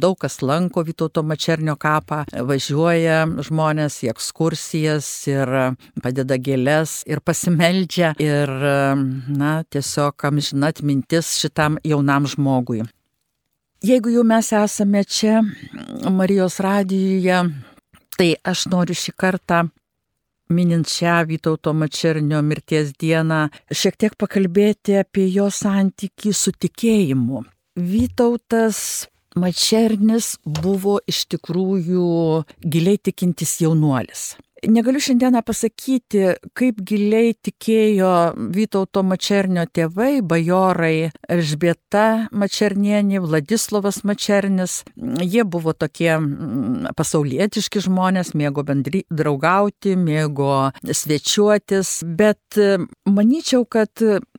daug 0.00 0.18
kas 0.22 0.40
lanko 0.42 0.84
Vytauto 0.86 1.24
Mačernio 1.26 1.76
kapą, 1.80 2.24
važiuoja 2.32 3.24
žmonės 3.46 4.02
į 4.06 4.12
ekskursijas 4.14 5.08
ir 5.30 5.54
padeda 6.02 6.38
gėlės 6.38 7.00
ir 7.08 7.22
pasimeldžia 7.24 8.14
ir, 8.22 8.52
na, 9.28 9.54
tiesiog 9.70 10.28
amžina 10.28 10.72
atmintis 10.74 11.36
šitam 11.40 11.80
jaunam 11.84 12.28
žmogui. 12.30 12.84
Jeigu 13.84 14.10
jau 14.10 14.24
mes 14.24 14.48
esame 14.56 15.04
čia 15.04 15.42
Marijos 16.10 16.56
radijoje, 16.64 17.42
tai 18.16 18.30
aš 18.42 18.64
noriu 18.72 18.96
šį 18.96 19.12
kartą 19.20 19.66
minint 20.48 20.88
šią 20.90 21.24
Vytauto 21.30 21.72
Mačernio 21.74 22.42
mirties 22.42 22.92
dieną, 23.00 23.46
šiek 23.70 23.98
tiek 24.00 24.16
pakalbėti 24.18 25.00
apie 25.02 25.26
jo 25.32 25.50
santykį 25.50 26.32
su 26.34 26.54
tikėjimu. 26.54 27.44
Vytautas 27.76 28.78
Mačernis 29.36 30.36
buvo 30.46 30.96
iš 31.04 31.26
tikrųjų 31.34 32.06
giliai 32.64 32.96
tikintis 32.96 33.58
jaunuolis. 33.60 34.30
Negaliu 34.64 35.00
šiandieną 35.04 35.42
pasakyti, 35.44 36.22
kaip 36.56 36.78
giliai 36.88 37.34
tikėjo 37.44 38.12
Vytauto 38.56 39.02
Mačernio 39.04 39.66
tėvai, 39.68 40.22
bajorai 40.25 41.10
Elžbieta 41.28 42.30
Mačernienė, 42.32 43.20
Vladislavas 43.20 44.00
Mačernis. 44.08 44.78
Jie 45.20 45.44
buvo 45.44 45.75
tokie 45.76 46.08
mm, 46.16 46.94
pasaulietiški 46.96 47.84
žmonės, 47.84 48.32
mėgo 48.32 48.64
bendry 48.64 49.04
draugauti, 49.12 49.92
mėgo 50.00 50.72
svečiuotis, 50.88 52.00
bet 52.16 52.56
manyčiau, 53.04 53.68
kad 53.68 53.92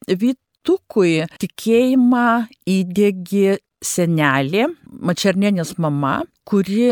Vytukui 0.10 1.28
tikėjimą 1.38 2.28
įdėgi 2.66 3.60
senelė, 3.84 4.68
Mačernienės 4.88 5.76
mama, 5.82 6.22
kuri 6.48 6.88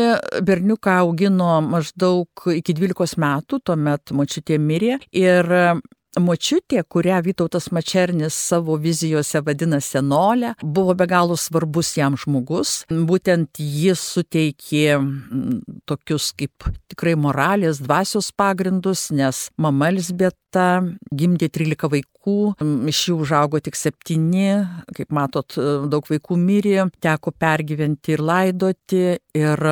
berniuką 0.46 0.98
augino 1.02 1.58
maždaug 1.64 2.46
iki 2.54 2.74
12 2.76 3.18
metų, 3.22 3.60
tuomet 3.66 4.12
močiutė 4.14 4.58
mirė. 4.62 4.98
Ir 5.16 5.50
Močiutė, 6.16 6.80
kurią 6.88 7.18
Vytautas 7.26 7.66
Mačernis 7.76 8.34
savo 8.34 8.78
vizijose 8.80 9.42
vadina 9.44 9.80
senolę, 9.84 10.54
buvo 10.62 10.94
be 10.96 11.04
galo 11.06 11.36
svarbus 11.36 11.90
jam 11.98 12.16
žmogus. 12.16 12.86
Būtent 12.88 13.60
jis 13.60 14.00
suteikė 14.14 14.96
tokius 15.84 16.30
kaip 16.38 16.70
tikrai 16.88 17.12
moralės, 17.20 17.82
dvasios 17.84 18.30
pagrindus, 18.32 19.10
nes 19.12 19.50
mama 19.60 19.90
Lisbeta 19.92 20.80
gimdė 21.12 21.50
13 21.52 21.92
vaikų, 21.98 22.38
iš 22.88 23.02
jų 23.10 23.18
užaugo 23.26 23.60
tik 23.60 23.76
7, 23.76 24.24
kaip 24.96 25.12
matot, 25.12 25.58
daug 25.92 26.08
vaikų 26.08 26.40
mirė, 26.40 26.88
teko 27.04 27.36
pergyventi 27.36 28.16
ir 28.16 28.24
laidoti. 28.24 29.04
Ir 29.36 29.68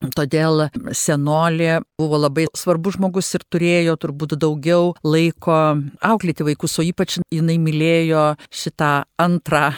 Todėl 0.00 0.70
senolė 0.96 1.82
buvo 2.00 2.22
labai 2.22 2.46
svarbus 2.56 2.96
žmogus 2.96 3.28
ir 3.36 3.42
turėjo 3.52 3.98
turbūt 4.00 4.38
daugiau 4.40 4.94
laiko 5.04 5.58
auklėti 6.00 6.46
vaikus, 6.46 6.78
o 6.80 6.86
ypač 6.86 7.18
jinai 7.28 7.58
mylėjo 7.60 8.30
šitą 8.48 8.94
antrą 9.20 9.68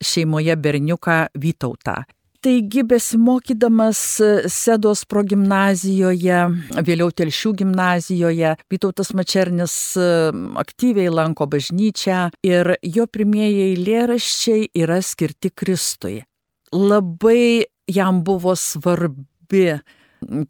šeimoje 0.00 0.56
berniuką 0.56 1.18
Vytautą. 1.36 2.00
Taigi, 2.40 2.86
besimokydamas 2.88 4.00
Sedos 4.48 5.02
progymnazijoje, 5.04 6.38
vėliau 6.88 7.12
Telšių 7.12 7.52
gimnazijoje, 7.58 8.54
Vytautas 8.72 9.12
Mačernis 9.12 9.74
aktyviai 10.62 11.12
lanko 11.12 11.44
bažnyčią 11.52 12.30
ir 12.48 12.78
jo 12.80 13.04
pirmieji 13.12 13.66
eilėraščiai 13.74 14.70
yra 14.72 15.02
skirti 15.04 15.52
Kristui. 15.52 16.22
Labai 16.72 17.66
jam 17.92 18.24
buvo 18.24 18.56
svarbi 18.56 19.29
svarbi 19.50 19.80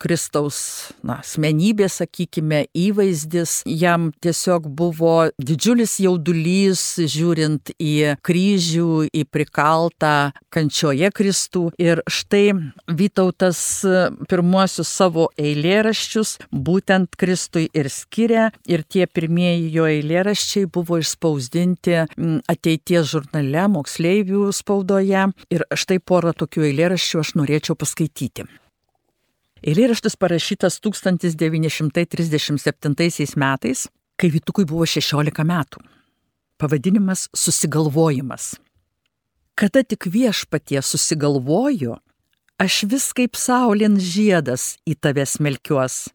Kristaus 0.02 0.90
na, 1.06 1.20
asmenybė, 1.22 1.86
sakykime, 1.88 2.64
įvaizdis. 2.74 3.62
Jam 3.64 4.10
tiesiog 4.18 4.66
buvo 4.66 5.30
didžiulis 5.38 6.00
jaudulys 6.02 6.98
žiūrint 6.98 7.70
į 7.78 8.18
kryžių, 8.26 9.06
į 9.14 9.22
prikaltą 9.30 10.32
kančioje 10.50 11.10
Kristų. 11.14 11.70
Ir 11.78 12.02
štai 12.10 12.50
Vytautas 12.90 13.86
pirmuosius 14.26 14.90
savo 14.90 15.28
eilėraščius 15.38 16.40
būtent 16.50 17.14
Kristui 17.14 17.68
ir 17.70 17.86
skiria. 17.94 18.50
Ir 18.66 18.82
tie 18.82 19.06
pirmieji 19.06 19.70
jo 19.70 19.86
eilėraščiai 19.86 20.66
buvo 20.66 20.98
išspausdinti 20.98 22.00
ateities 22.50 23.12
žurnale, 23.14 23.68
moksleivių 23.70 24.50
spaudoje. 24.50 25.28
Ir 25.54 25.64
štai 25.70 26.00
porą 26.02 26.34
tokių 26.34 26.66
eilėraščių 26.72 27.22
aš 27.22 27.36
norėčiau 27.38 27.78
paskaityti. 27.78 28.48
Eilėraštis 29.60 30.14
parašytas 30.16 30.80
1937 30.80 33.36
metais, 33.36 33.92
kai 34.16 34.32
Vitukui 34.32 34.64
buvo 34.64 34.88
16 34.88 35.44
metų. 35.44 35.84
Pavadinimas 36.56 37.28
Susigalvojimas. 37.36 38.56
Kada 39.54 39.84
tik 39.84 40.06
viešpatie 40.08 40.80
susigalvoju, 40.80 42.00
aš 42.56 42.88
vis 42.88 43.12
kaip 43.12 43.36
saulėn 43.36 44.00
žiedas 44.00 44.80
į 44.88 44.96
tave 44.96 45.28
smelkiuos. 45.28 46.08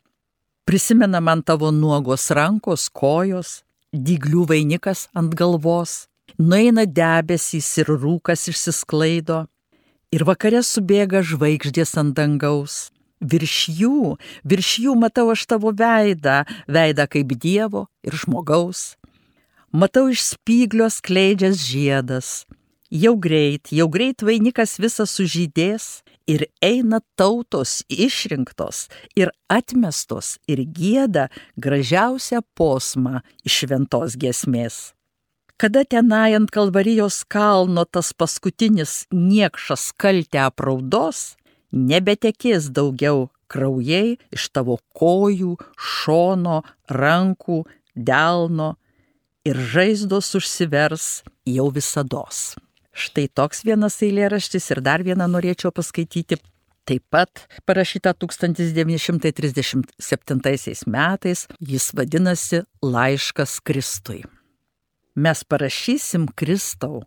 Prisimena 0.65 1.21
man 1.21 1.45
tavo 1.45 1.69
nuogos 1.69 2.33
rankos, 2.33 2.89
kojos, 2.89 3.61
dyglių 3.93 4.49
vainikas 4.49 5.05
ant 5.13 5.37
galvos, 5.37 6.09
nueina 6.41 6.89
debesys 6.89 7.77
ir 7.77 7.93
rūkas 7.93 8.49
išsisklaido, 8.49 9.45
ir 10.09 10.25
vakare 10.25 10.65
subėga 10.65 11.21
žvaigždės 11.21 11.93
ant 12.01 12.17
dangaus 12.17 12.89
virš 13.31 13.55
jų, 13.79 14.15
virš 14.45 14.69
jų 14.85 14.95
matau 15.01 15.29
aš 15.33 15.45
tavo 15.49 15.73
veidą, 15.75 16.43
veidą 16.67 17.07
kaip 17.09 17.33
Dievo 17.41 17.87
ir 18.05 18.15
žmogaus. 18.21 18.93
Matau 19.75 20.07
iš 20.07 20.21
spyglio 20.35 20.87
skleidžias 20.93 21.59
žiedas. 21.67 22.45
Jau 22.93 23.15
greit, 23.19 23.73
jau 23.73 23.89
greit 23.91 24.21
vainikas 24.23 24.77
visas 24.79 25.11
sužydės 25.17 26.05
ir 26.29 26.45
eina 26.63 27.01
tautos 27.19 27.81
išrinktos 27.89 28.85
ir 29.17 29.31
atmestos 29.51 30.35
ir 30.47 30.61
gėda 30.77 31.27
gražiausią 31.57 32.43
posmą 32.55 33.23
iš 33.43 33.65
šventos 33.65 34.15
giesmės. 34.21 34.93
Kada 35.57 35.85
tenai 35.87 36.35
ant 36.35 36.51
kalvarijos 36.51 37.23
kalno 37.31 37.85
tas 37.87 38.11
paskutinis 38.13 39.05
niekšas 39.11 39.93
kaltę 39.95 40.41
apraudos, 40.43 41.37
nebetekės 41.71 42.71
daugiau 42.73 43.29
kraujai 43.47 44.17
iš 44.33 44.49
tavo 44.53 44.77
kojų, 44.97 45.55
šono, 45.77 46.63
rankų, 46.89 47.65
delno 47.95 48.75
ir 49.45 49.57
žaizdos 49.57 50.35
užsivers 50.37 51.23
jau 51.45 51.69
visados. 51.71 52.55
Štai 52.95 53.27
toks 53.27 53.65
vienas 53.67 54.01
eilėraštis 54.03 54.71
ir 54.71 54.81
dar 54.81 55.03
vieną 55.03 55.27
norėčiau 55.27 55.71
paskaityti. 55.75 56.37
Taip 56.85 57.01
pat 57.09 57.47
parašyta 57.65 58.13
1937 58.13 60.85
metais, 60.85 61.47
jis 61.59 61.93
vadinasi 61.97 62.61
Laiškas 62.85 63.59
Kristui. 63.65 64.21
Mes 65.15 65.43
parašysim 65.43 66.27
Kristau, 66.37 67.03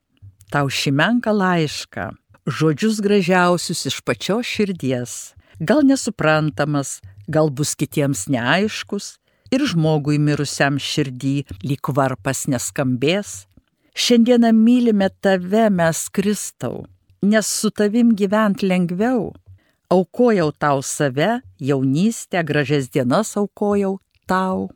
tau 0.50 0.66
šį 0.66 0.90
menką 0.98 1.30
laišką, 1.30 2.10
žodžius 2.48 3.00
gražiausius 3.04 3.84
iš 3.86 4.00
pačios 4.00 4.46
širdies, 4.48 5.34
gal 5.60 5.84
nesuprantamas, 5.84 7.00
gal 7.28 7.50
bus 7.50 7.74
kitiems 7.76 8.26
neaiškus 8.32 9.18
ir 9.52 9.64
žmogui 9.68 10.18
mirusiam 10.20 10.78
širdį 10.80 11.36
lyg 11.64 11.92
varpas 11.94 12.46
neskambės. 12.48 13.44
Šiandieną 13.98 14.52
mylime 14.54 15.10
tave 15.20 15.66
mes 15.74 16.06
Kristau, 16.14 16.86
nes 17.22 17.46
su 17.46 17.70
tavim 17.70 18.14
gyvent 18.16 18.62
lengviau. 18.62 19.32
Aukojau 19.90 20.52
tau 20.52 20.82
save, 20.84 21.40
jaunystę, 21.60 22.44
gražias 22.44 22.88
dienas 22.92 23.34
aukojau 23.36 23.98
tau. 24.28 24.68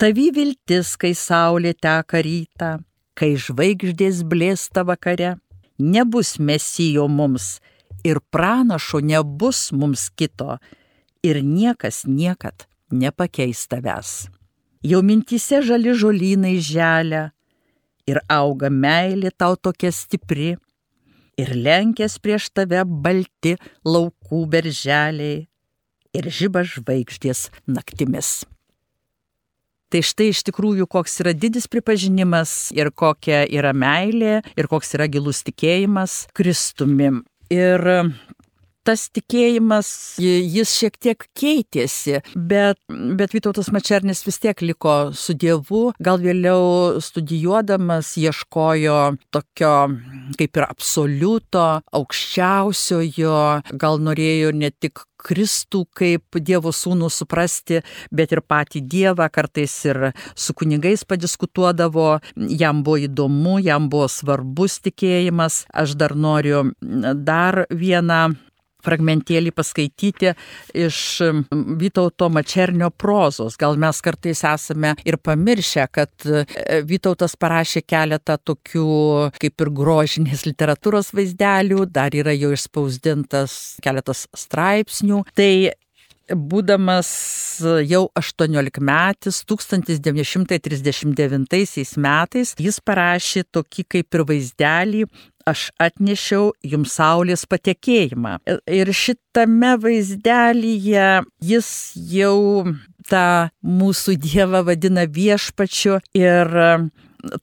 Tavi 0.00 0.30
viltis, 0.32 0.96
kai 0.96 1.12
saulė 1.16 1.74
teka 1.76 2.20
rytą, 2.24 2.70
kai 3.16 3.34
žvaigždės 3.36 4.22
blėsta 4.28 4.84
vakare 4.88 5.34
nebus 5.80 6.38
mesijo 6.38 7.08
mums 7.08 7.58
ir 8.04 8.20
pranašo 8.32 9.00
nebus 9.00 9.70
mums 9.72 10.08
kito 10.16 10.58
ir 11.22 11.42
niekas 11.44 12.04
niekad 12.06 12.66
nepakeis 12.90 13.66
tavęs. 13.68 14.28
Jau 14.82 15.02
mintise 15.04 15.60
žali 15.62 15.92
žolynai 15.92 16.56
želia 16.64 17.30
ir 18.08 18.20
auga 18.28 18.70
meilė 18.72 19.30
tau 19.36 19.56
tokia 19.56 19.92
stipri 19.92 20.54
ir 21.40 21.52
lenkės 21.66 22.16
prieš 22.22 22.48
tave 22.56 22.82
balti 22.84 23.56
laukų 23.84 24.40
berželiai 24.54 25.44
ir 26.16 26.30
žiba 26.38 26.64
žvaigždės 26.66 27.48
naktimis. 27.68 28.40
Tai 29.90 30.04
štai 30.06 30.28
iš 30.30 30.44
tikrųjų, 30.46 30.86
koks 30.86 31.16
yra 31.24 31.32
didis 31.34 31.66
pripažinimas 31.70 32.70
ir 32.76 32.92
kokia 32.94 33.42
yra 33.50 33.72
meilė 33.74 34.38
ir 34.54 34.68
koks 34.70 34.94
yra 34.94 35.08
gilus 35.10 35.42
tikėjimas 35.46 36.28
Kristumi. 36.36 37.10
Ir 37.50 37.82
tas 38.86 39.06
tikėjimas, 39.14 39.90
jis 40.20 40.72
šiek 40.78 40.96
tiek 41.02 41.26
keitėsi, 41.38 42.20
bet, 42.34 42.80
bet 42.88 43.34
Vytautas 43.36 43.70
Mačernis 43.74 44.24
vis 44.26 44.40
tiek 44.42 44.64
liko 44.64 44.96
su 45.16 45.34
Dievu, 45.34 45.90
gal 46.02 46.20
vėliau 46.22 47.00
studijuodamas 47.04 48.14
ieškojo 48.20 48.98
tokio 49.34 49.74
kaip 50.38 50.58
ir 50.58 50.66
absoliuto, 50.66 51.68
aukščiausiojo, 52.00 53.38
gal 53.80 54.02
norėjo 54.02 54.52
ne 54.56 54.72
tik 54.72 55.04
Kristų 55.20 55.84
kaip 55.96 56.38
Dievo 56.40 56.72
sūnų 56.74 57.10
suprasti, 57.12 57.82
bet 58.12 58.32
ir 58.32 58.40
patį 58.40 58.82
Dievą, 58.88 59.28
kartais 59.32 59.74
ir 59.88 60.10
su 60.34 60.56
kunigais 60.56 61.04
padiskutuodavo, 61.04 62.08
jam 62.60 62.84
buvo 62.86 63.02
įdomu, 63.04 63.58
jam 63.60 63.90
buvo 63.92 64.08
svarbus 64.08 64.80
tikėjimas. 64.86 65.64
Aš 65.72 65.96
dar 66.00 66.16
noriu 66.16 66.70
dar 66.80 67.66
vieną 67.70 68.22
fragmentėlį 68.84 69.52
paskaityti 69.56 70.34
iš 70.86 71.00
Vytauto 71.80 72.30
Mačernio 72.32 72.90
prozos. 72.90 73.58
Gal 73.60 73.78
mes 73.80 74.00
kartais 74.04 74.42
esame 74.46 74.94
ir 75.08 75.18
pamiršę, 75.20 75.86
kad 75.92 76.26
e, 76.26 76.44
Vytautas 76.86 77.36
parašė 77.40 77.84
keletą 77.86 78.38
tokių 78.38 78.88
kaip 79.40 79.64
ir 79.64 79.72
grožinės 79.76 80.46
literatūros 80.48 81.12
vaizdelių, 81.16 81.84
dar 81.90 82.14
yra 82.16 82.34
jau 82.36 82.52
išspausdintas 82.56 83.60
keletas 83.84 84.26
straipsnių. 84.36 85.24
Tai 85.36 85.52
būdamas 86.34 87.10
jau 87.88 88.10
18 88.18 88.80
metais, 88.80 89.44
1939 89.44 91.98
metais, 91.98 92.54
jis 92.58 92.80
parašė 92.84 93.42
tokį 93.52 93.84
kaip 93.96 94.14
ir 94.14 94.24
vaizdelį 94.32 95.04
aš 95.50 95.70
atnešiau 95.80 96.52
jums 96.66 96.94
saulės 96.98 97.46
patekėjimą. 97.50 98.38
Ir 98.70 98.92
šitame 98.94 99.74
vaizdelyje 99.82 101.10
jis 101.52 101.70
jau 102.12 102.64
tą 103.10 103.26
mūsų 103.64 104.16
Dievą 104.20 104.64
vadina 104.68 105.06
viešpačiu 105.08 106.00
ir 106.16 106.56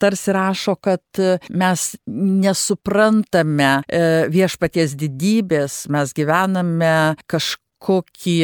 tarsi 0.02 0.34
rašo, 0.34 0.74
kad 0.82 1.20
mes 1.50 1.82
nesuprantame 2.08 3.72
e, 3.86 4.00
viešpaties 4.34 4.96
didybės, 4.98 5.84
mes 5.94 6.14
gyvename 6.18 7.16
kažkur 7.30 7.67
kokį 7.84 8.36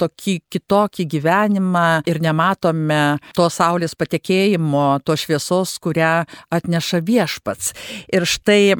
tokį 0.00 0.34
kitokį 0.52 1.06
gyvenimą 1.14 1.86
ir 2.10 2.20
nematome 2.22 3.18
to 3.36 3.48
saulės 3.52 3.96
patekėjimo, 3.98 5.00
to 5.04 5.16
šviesos, 5.18 5.76
kurią 5.82 6.24
atneša 6.54 7.02
viešpats. 7.06 7.72
Ir 8.12 8.26
štai 8.28 8.76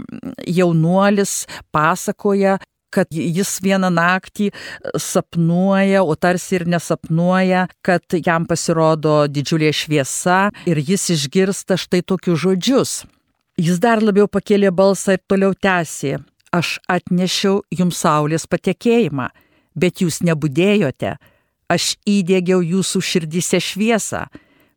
jaunuolis 0.46 1.44
pasakoja, 1.74 2.58
kad 2.90 3.10
jis 3.14 3.60
vieną 3.62 3.90
naktį 3.94 4.50
sapnuoja, 4.98 6.02
o 6.02 6.16
tarsi 6.18 6.58
ir 6.58 6.66
nesapnuoja, 6.70 7.68
kad 7.86 8.02
jam 8.18 8.48
pasirodo 8.50 9.24
didžiulė 9.30 9.70
šviesa 9.74 10.40
ir 10.66 10.82
jis 10.82 11.10
išgirsta 11.14 11.78
štai 11.78 12.02
tokius 12.02 12.42
žodžius. 12.42 12.96
Jis 13.60 13.78
dar 13.82 14.02
labiau 14.02 14.26
pakėlė 14.26 14.72
balsą 14.74 15.18
ir 15.18 15.22
toliau 15.28 15.54
tęsė. 15.54 16.18
Aš 16.50 16.80
atnešiau 16.90 17.60
jums 17.70 18.00
saulės 18.02 18.48
patekėjimą 18.50 19.28
bet 19.80 20.02
jūs 20.04 20.20
nebudėjote, 20.26 21.16
aš 21.70 21.94
įdėgiau 22.08 22.60
jūsų 22.60 23.02
širdise 23.10 23.60
šviesą, 23.62 24.26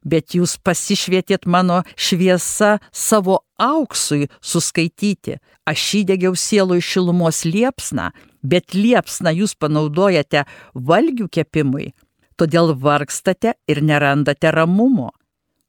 bet 0.04 0.36
jūs 0.36 0.58
pasišvietėt 0.63 1.48
mano 1.48 1.82
šviesą 1.96 2.78
savo 2.92 3.42
auksui 3.60 4.28
suskaityti. 4.44 5.39
Aš 5.68 5.84
įdėgiau 6.04 6.36
sielų 6.36 6.82
iš 6.82 6.89
šilumos 6.96 7.44
liepsną, 7.48 8.10
bet 8.44 8.76
liepsną 8.76 9.32
jūs 9.32 9.56
panaudojate 9.56 10.44
valgių 10.76 11.30
kepimui, 11.32 11.94
todėl 12.36 12.74
vargstate 12.76 13.56
ir 13.68 13.84
nerandate 13.84 14.52
ramumo. 14.52 15.13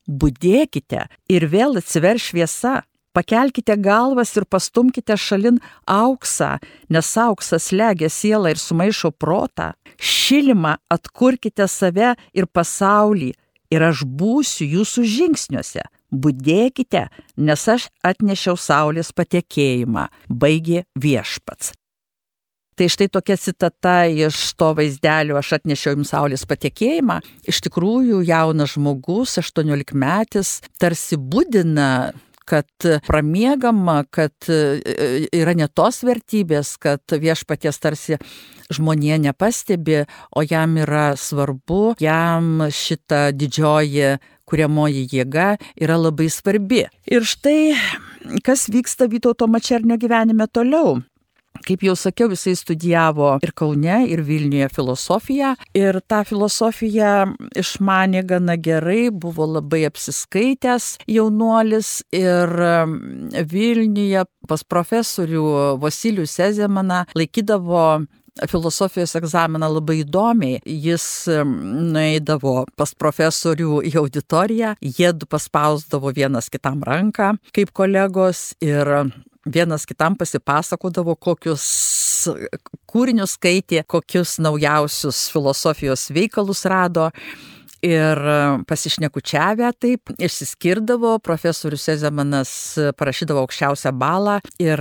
Budėkite 0.05 1.07
ir 1.33 1.47
vėl 1.49 1.79
atsiver 1.81 2.18
šviesa. 2.20 2.83
Pakelkite 3.14 3.77
galvas 3.79 4.33
ir 4.35 4.44
pastumkite 4.50 5.14
šalin 5.14 5.61
auksą, 5.87 6.57
nes 6.90 7.12
auksas 7.22 7.70
legia 7.70 8.11
sielą 8.11 8.50
ir 8.50 8.59
sumaišo 8.59 9.12
protą. 9.14 9.70
Šilimą 10.03 10.74
atkurkite 10.90 11.68
save 11.70 12.16
ir 12.35 12.48
pasaulį, 12.50 13.31
ir 13.74 13.85
aš 13.87 14.03
būsiu 14.07 14.66
jūsų 14.79 15.07
žingsniuose. 15.16 15.87
Budėkite, 16.14 17.09
nes 17.38 17.62
aš 17.70 17.88
atnešiau 18.07 18.59
saulės 18.61 19.11
patekėjimą, 19.16 20.09
baigė 20.31 20.85
viešpats. 20.94 21.72
Tai 22.74 22.88
štai 22.90 23.07
tokia 23.07 23.37
citata 23.38 23.94
iš 24.11 24.38
to 24.59 24.72
vaizdelio 24.74 25.37
aš 25.38 25.53
atnešiau 25.61 25.94
jums 25.94 26.11
saulės 26.11 26.42
patekėjimą. 26.50 27.20
Iš 27.46 27.61
tikrųjų, 27.68 28.18
jaunas 28.27 28.74
žmogus, 28.74 29.37
18 29.38 29.94
metis, 29.94 30.57
tarsi 30.83 31.14
būdina 31.14 32.11
kad 32.48 32.88
pramiegama, 33.07 34.02
kad 34.11 34.35
e, 34.48 35.28
yra 35.33 35.54
ne 35.57 35.68
tos 35.68 36.02
vertybės, 36.07 36.76
kad 36.80 37.00
viešpaties 37.09 37.80
tarsi 37.80 38.18
žmonė 38.74 39.18
nepastebi, 39.28 40.04
o 40.37 40.44
jam 40.44 40.78
yra 40.80 41.12
svarbu, 41.20 41.96
jam 42.02 42.66
šita 42.68 43.30
didžioji 43.37 44.16
kuriamoji 44.48 45.07
jėga 45.12 45.54
yra 45.80 45.96
labai 46.00 46.28
svarbi. 46.33 46.85
Ir 47.09 47.24
štai, 47.24 47.74
kas 48.44 48.68
vyksta 48.72 49.09
Vytauto 49.12 49.48
Mačernio 49.48 49.98
gyvenime 50.00 50.48
toliau. 50.52 51.00
Kaip 51.64 51.85
jau 51.87 51.94
sakiau, 51.96 52.29
jisai 52.33 52.55
studijavo 52.59 53.35
ir 53.44 53.55
Kaune, 53.57 54.03
ir 54.11 54.22
Vilniuje 54.27 54.68
filosofiją. 54.74 55.55
Ir 55.77 56.00
tą 56.09 56.22
filosofiją 56.29 57.12
išmanė 57.61 58.24
gana 58.29 58.57
gerai, 58.61 59.09
buvo 59.11 59.46
labai 59.57 59.85
apsiskaitęs 59.88 60.94
jaunuolis. 61.11 62.03
Ir 62.14 62.53
Vilniuje 63.53 64.27
pas 64.48 64.64
profesorių 64.64 65.46
Vasilių 65.81 66.27
Sezemaną 66.29 67.05
laikydavo 67.16 67.87
filosofijos 68.50 69.14
egzaminą 69.18 69.68
labai 69.77 70.00
įdomiai. 70.03 70.61
Jis 70.66 71.07
nueidavo 71.46 72.64
pas 72.77 72.94
profesorių 72.98 73.83
į 73.88 73.94
auditoriją, 74.03 74.74
jie 74.83 75.12
paspausdavo 75.31 76.12
vienas 76.16 76.50
kitam 76.53 76.83
ranką 76.85 77.35
kaip 77.55 77.70
kolegos 77.77 78.53
ir 78.64 78.90
vienas 79.46 79.87
kitam 79.87 80.16
pasipasakodavo, 80.18 81.16
kokius 81.16 81.64
kūrinius 82.90 83.37
skaitė, 83.38 83.83
kokius 83.87 84.38
naujausius 84.42 85.26
filosofijos 85.33 86.09
veikalus 86.14 86.64
rado. 86.70 87.11
Ir 87.85 88.16
pasišnekučiavę 88.64 89.68
taip, 89.76 90.09
išsiskirdavo, 90.16 91.18
profesorius 91.20 91.85
Ezemanas 91.92 92.52
parašydavo 92.96 93.42
aukščiausią 93.42 93.92
balą 94.00 94.38
ir 94.62 94.80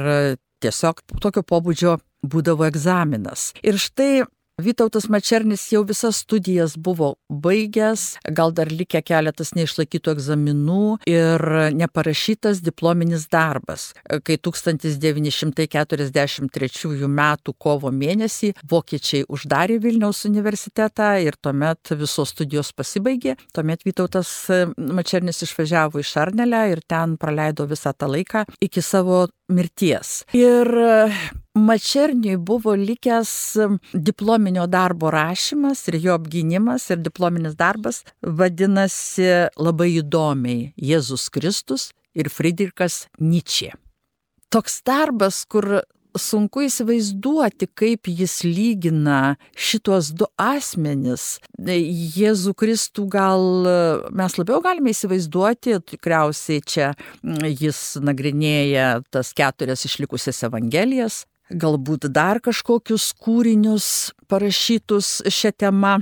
tiesiog 0.63 1.01
tokio 1.19 1.43
pobūdžio 1.43 1.97
būdavo 2.23 2.63
egzaminas. 2.69 3.49
Ir 3.59 3.75
štai 3.81 4.23
Vytautas 4.61 5.07
Mačernis 5.09 5.63
jau 5.73 5.79
visas 5.81 6.19
studijas 6.21 6.77
buvo 6.77 7.17
baigęs, 7.25 8.21
gal 8.37 8.53
dar 8.53 8.69
likę 8.69 9.01
keletas 9.01 9.57
neišlaikytų 9.57 10.13
egzaminų 10.13 11.09
ir 11.09 11.73
neparašytas 11.73 12.61
diplominis 12.61 13.25
darbas. 13.33 13.97
Kai 14.05 14.37
1943 14.37 15.57
m. 17.09 17.33
kovo 17.57 17.89
mėnesį 17.89 18.53
vokiečiai 18.69 19.25
uždarė 19.25 19.81
Vilniaus 19.81 20.21
universitetą 20.29 21.17
ir 21.25 21.33
tuomet 21.41 21.89
visos 21.97 22.29
studijos 22.37 22.69
pasibaigė, 22.77 23.41
tuomet 23.57 23.81
Vytautas 23.89 24.53
Mačernis 24.77 25.41
išvažiavo 25.49 25.97
į 25.97 26.05
Šarnelę 26.13 26.77
ir 26.77 26.85
ten 26.85 27.17
praleido 27.17 27.65
visą 27.65 27.89
tą 27.97 28.05
laiką 28.05 28.45
iki 28.61 28.85
savo 28.85 29.33
mirties. 29.49 30.29
Ir 30.37 30.69
Mačerniui 31.53 32.37
buvo 32.37 32.73
likęs 32.73 33.57
diplominio 33.93 34.65
darbo 34.67 35.11
rašymas 35.13 35.87
ir 35.87 35.99
jo 36.01 36.13
apgynimas 36.17 36.89
ir 36.89 36.97
diplominis 37.05 37.53
darbas 37.53 37.99
vadinasi 38.25 39.27
labai 39.61 39.91
įdomiai 39.99 40.71
Jėzus 40.81 41.27
Kristus 41.29 41.91
ir 42.17 42.31
Friedrichas 42.33 43.03
Nietzsche. 43.19 43.69
Toks 44.49 44.81
darbas, 44.81 45.43
kur 45.45 45.83
sunku 46.17 46.63
įsivaizduoti, 46.65 47.67
kaip 47.77 48.09
jis 48.09 48.39
lygina 48.45 49.35
šitos 49.53 50.09
du 50.17 50.25
asmenis. 50.41 51.37
Jėzų 51.57 52.53
Kristų 52.57 53.05
gal 53.13 53.45
mes 54.09 54.37
labiau 54.39 54.61
galime 54.65 54.93
įsivaizduoti, 54.93 55.77
tikriausiai 55.93 56.65
čia 56.65 56.91
jis 57.21 57.83
nagrinėja 58.01 59.03
tas 59.13 59.33
keturias 59.37 59.85
išlikusias 59.89 60.43
evangelijas, 60.49 61.23
galbūt 61.49 62.07
dar 62.13 62.39
kažkokius 62.43 63.11
kūrinius 63.19 64.13
parašytus 64.31 65.21
šią 65.27 65.51
temą. 65.57 65.97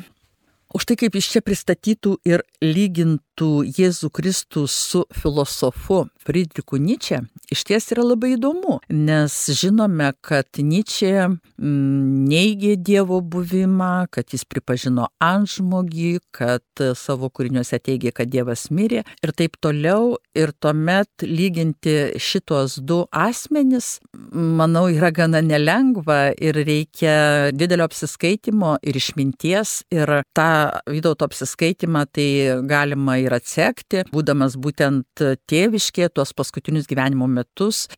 Už 0.71 0.85
tai, 0.87 0.95
kaip 0.95 1.17
iš 1.19 1.27
čia 1.33 1.41
pristatytų 1.43 2.13
ir 2.23 2.45
lygintų 2.63 3.49
Jėzų 3.75 4.07
Kristų 4.15 4.67
su 4.71 5.03
filosofu 5.11 6.05
Friedrichu 6.23 6.79
Nietzsche, 6.79 7.25
iš 7.51 7.63
ties 7.67 7.89
yra 7.91 8.05
labai 8.05 8.35
įdomu, 8.37 8.79
nes 8.89 9.35
žinome, 9.59 10.11
kad 10.23 10.61
Nietzsche 10.61 11.27
mm, 11.27 12.27
neigė 12.31 12.77
Dievo 12.79 13.19
buvimą, 13.21 14.07
kad 14.13 14.31
jis 14.31 14.45
pripažino 14.47 15.09
antžmogį, 15.21 16.21
kad 16.35 16.83
savo 16.97 17.29
kūriniuose 17.33 17.81
teigė, 17.83 18.13
kad 18.15 18.31
Dievas 18.31 18.69
mirė 18.71 19.03
ir 19.21 19.35
taip 19.35 19.59
toliau. 19.61 20.17
Ir 20.37 20.53
tuomet 20.63 21.25
lyginti 21.27 22.15
šitos 22.21 22.77
du 22.87 23.01
asmenis, 23.11 23.97
manau, 24.31 24.85
yra 24.87 25.09
gana 25.11 25.41
nelengva 25.43 26.31
ir 26.39 26.55
reikia 26.55 27.51
didelio 27.51 27.89
apsiskaitimo 27.89 28.77
ir 28.79 28.95
išminties. 28.95 29.81
Ir 29.91 30.21
tą 30.37 30.47
Vytauto 30.87 31.27
apsiskaitimą 31.27 32.05
tai 32.15 32.27
galima 32.67 33.17
ir 33.19 33.35
atsekti, 33.35 34.05
būdamas 34.13 34.55
būtent 34.61 35.23
tėviškė 35.51 36.07
tuos 36.15 36.31
paskutinius 36.37 36.87
gyvenimo 36.89 37.27
metus, 37.27 37.40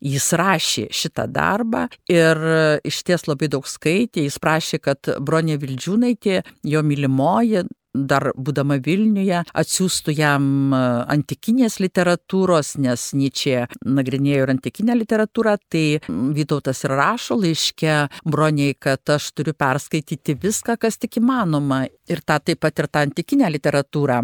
jis 0.02 0.32
rašė 0.40 0.88
šitą 0.94 1.28
darbą 1.32 1.88
ir 2.12 2.44
iš 2.86 3.04
ties 3.08 3.28
labai 3.30 3.52
daug 3.54 3.68
skaitė, 3.68 4.26
jis 4.28 4.40
prašė, 4.44 4.82
kad 4.84 5.14
Bronė 5.24 5.60
Vildžiūnaitė, 5.62 6.42
jo 6.68 6.84
mylimoji, 6.86 7.66
dar 7.94 8.32
būdama 8.34 8.80
Vilniuje, 8.84 9.44
atsiųstų 9.54 10.16
jam 10.18 10.74
antikinės 10.74 11.78
literatūros, 11.84 12.76
nes 12.82 13.06
Nyčia 13.14 13.68
nagrinėjo 13.86 14.48
ir 14.48 14.54
antikinę 14.56 14.98
literatūrą, 14.98 15.56
tai 15.70 15.86
Vytautas 16.10 16.84
ir 16.88 16.96
rašo 16.98 17.38
laiške 17.40 17.98
broniai, 18.26 18.74
kad 18.80 19.14
aš 19.16 19.32
turiu 19.38 19.54
perskaityti 19.58 20.38
viską, 20.42 20.78
kas 20.82 20.98
tik 20.98 21.22
įmanoma, 21.22 21.84
ir 22.10 22.24
tą 22.26 22.40
taip 22.42 22.64
pat 22.66 22.82
ir 22.82 22.90
tą 22.90 23.06
antikinę 23.06 23.52
literatūrą. 23.54 24.24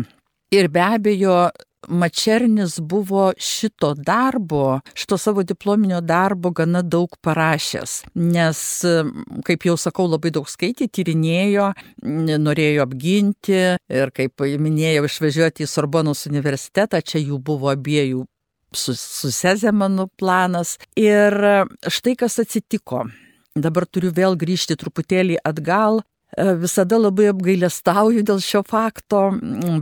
Ir 0.50 0.72
be 0.74 0.82
abejo, 0.82 1.52
Mačernis 1.88 2.80
buvo 2.80 3.30
šito 3.38 3.94
darbo, 3.94 4.80
šito 4.94 5.18
savo 5.18 5.44
diplominio 5.44 6.02
darbo 6.02 6.52
gana 6.52 6.82
daug 6.82 7.15
parašęs, 7.24 7.94
nes, 8.15 8.60
kaip 9.48 9.65
jau 9.65 9.78
sakau, 9.80 10.10
labai 10.12 10.34
daug 10.36 10.50
skaitė, 10.50 10.89
tyrinėjo, 10.92 11.70
norėjo 12.44 12.84
apginti 12.84 13.62
ir, 13.80 14.12
kaip 14.12 14.44
minėjau, 14.44 15.06
išvažiuoti 15.08 15.63
į 15.63 15.72
Sorbonos 15.72 16.26
universitetą, 16.28 17.00
čia 17.00 17.24
jų 17.24 17.39
buvo 17.39 17.72
abiejų 17.72 18.26
su, 18.76 18.96
su 18.96 19.32
Sezemanu 19.32 20.10
planas. 20.20 20.78
Ir 21.00 21.34
štai 21.88 22.15
kas 22.20 22.39
atsitiko. 22.44 23.08
Dabar 23.60 23.88
turiu 23.89 24.12
vėl 24.15 24.38
grįžti 24.39 24.78
truputėlį 24.80 25.39
atgal 25.44 26.04
visada 26.38 27.00
labai 27.00 27.30
apgailestauju 27.32 28.24
dėl 28.28 28.42
šio 28.44 28.62
fakto, 28.68 29.30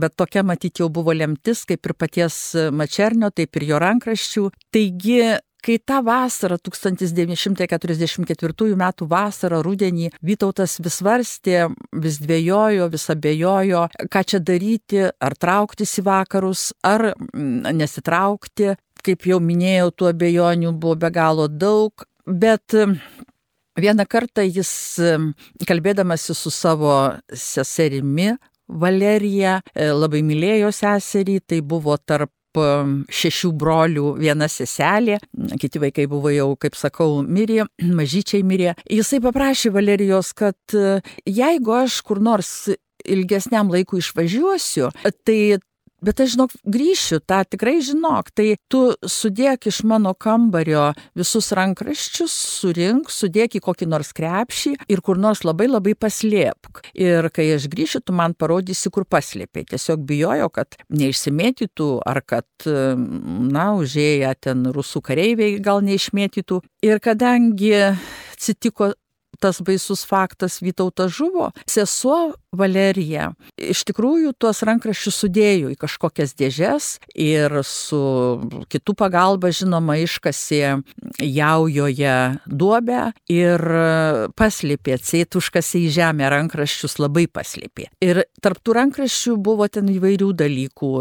bet 0.00 0.16
tokia 0.16 0.44
matyti 0.46 0.82
jau 0.82 0.88
buvo 0.92 1.12
lemtis, 1.16 1.64
kaip 1.68 1.86
ir 1.86 1.94
paties 1.98 2.38
Mačernio, 2.72 3.30
taip 3.30 3.56
ir 3.60 3.68
jo 3.72 3.82
rankraščių. 3.82 4.48
Taigi, 4.74 5.20
kai 5.64 5.78
tą 5.78 6.00
vasarą, 6.06 6.58
1944 6.62 8.74
m. 8.74 8.84
vasarą, 9.10 9.62
rudenį, 9.66 10.10
Vytautas 10.24 10.78
vis 10.80 11.00
varstė, 11.04 11.68
vis 11.92 12.18
dvėjojo, 12.22 12.88
vis 12.92 13.08
abejojo, 13.12 13.86
ką 14.10 14.24
čia 14.24 14.40
daryti, 14.40 15.04
ar 15.20 15.36
trauktis 15.36 15.98
į 16.00 16.06
vakarus, 16.08 16.72
ar 16.82 17.12
nesitraukti. 17.34 18.76
Kaip 19.04 19.26
jau 19.30 19.38
minėjau, 19.40 19.90
tų 19.94 20.08
abejonių 20.10 20.72
buvo 20.74 20.96
be 20.98 21.10
galo 21.14 21.46
daug, 21.48 21.92
bet 22.26 22.74
Vieną 23.78 24.06
kartą 24.10 24.42
jis, 24.42 24.70
kalbėdamasi 25.68 26.34
su 26.34 26.50
savo 26.50 26.94
seserimi 27.30 28.32
Valerija, 28.68 29.60
e, 29.72 29.88
labai 29.94 30.20
mylėjo 30.26 30.72
seserį, 30.74 31.38
tai 31.46 31.62
buvo 31.64 31.96
tarp 31.96 32.32
šešių 32.58 33.52
brolių 33.54 34.14
viena 34.18 34.48
seselė, 34.50 35.18
kiti 35.60 35.78
vaikai 35.78 36.06
buvo 36.10 36.32
jau, 36.32 36.48
kaip 36.60 36.74
sakau, 36.74 37.22
mirė, 37.22 37.66
mažyčiai 38.00 38.42
mirė. 38.42 38.74
Jisai 38.90 39.20
paprašė 39.24 39.72
Valerijos, 39.74 40.32
kad 40.34 40.58
e, 40.74 41.00
jeigu 41.26 41.76
aš 41.84 42.00
kur 42.02 42.20
nors 42.20 42.68
ilgesniam 43.08 43.70
laikui 43.70 44.02
išvažiuosiu, 44.02 44.90
tai 45.24 45.58
Bet 46.04 46.20
aš 46.22 46.36
žinok, 46.36 46.52
grįšiu, 46.62 47.18
tą 47.26 47.40
tikrai 47.50 47.80
žinok, 47.82 48.30
tai 48.30 48.52
tu 48.70 48.82
sudėk 49.02 49.66
iš 49.66 49.80
mano 49.88 50.12
kambario 50.14 50.92
visus 51.18 51.50
rankraščius, 51.56 52.34
surink, 52.60 53.10
sudėk 53.10 53.56
į 53.58 53.62
kokį 53.66 53.88
nors 53.90 54.12
krepšį 54.14 54.76
ir 54.86 55.02
kur 55.02 55.18
nors 55.18 55.42
labai 55.42 55.66
labai 55.66 55.96
paslėpk. 55.98 56.84
Ir 56.94 57.30
kai 57.34 57.48
aš 57.56 57.66
grįšiu, 57.72 58.02
tu 58.06 58.14
man 58.14 58.36
parodysi, 58.38 58.92
kur 58.94 59.08
paslėpiai. 59.10 59.66
Tiesiog 59.72 60.06
bijojo, 60.06 60.46
kad 60.54 60.78
neišsimėtytų 60.86 61.90
ar 62.06 62.22
kad, 62.22 62.48
na, 62.66 63.66
užėję 63.80 64.32
ten 64.46 64.70
rusų 64.74 65.02
kareiviai 65.10 65.58
gal 65.58 65.82
neišmėtytų. 65.82 66.62
Ir 66.86 67.02
kadangi 67.02 67.74
atsitiko 67.90 68.92
tas 69.40 69.60
baisus 69.62 70.04
faktas 70.08 70.60
Vytautas 70.62 71.12
žuvo, 71.14 71.50
sesuo 71.68 72.34
Valerija 72.56 73.32
iš 73.60 73.84
tikrųjų 73.88 74.32
tuos 74.40 74.62
rankraščius 74.66 75.18
sudėjo 75.22 75.72
į 75.74 75.76
kažkokias 75.80 76.32
dėžes 76.38 76.88
ir 77.12 77.52
su 77.66 78.00
kitų 78.72 78.94
pagalba, 78.98 79.52
žinoma, 79.54 79.98
iškasė 80.00 80.78
jaujoje 81.22 82.16
duobę 82.46 83.02
ir 83.32 83.64
paslėpė, 84.38 84.96
atseit 84.96 85.38
užkasė 85.38 85.84
į 85.84 85.92
žemę 85.98 86.32
rankraščius, 86.32 86.98
labai 87.02 87.26
paslėpė. 87.28 87.90
Ir 88.04 88.24
tarptų 88.42 88.78
rankraščių 88.80 89.36
buvo 89.44 89.68
ten 89.68 89.92
įvairių 89.92 90.32
dalykų, 90.40 90.92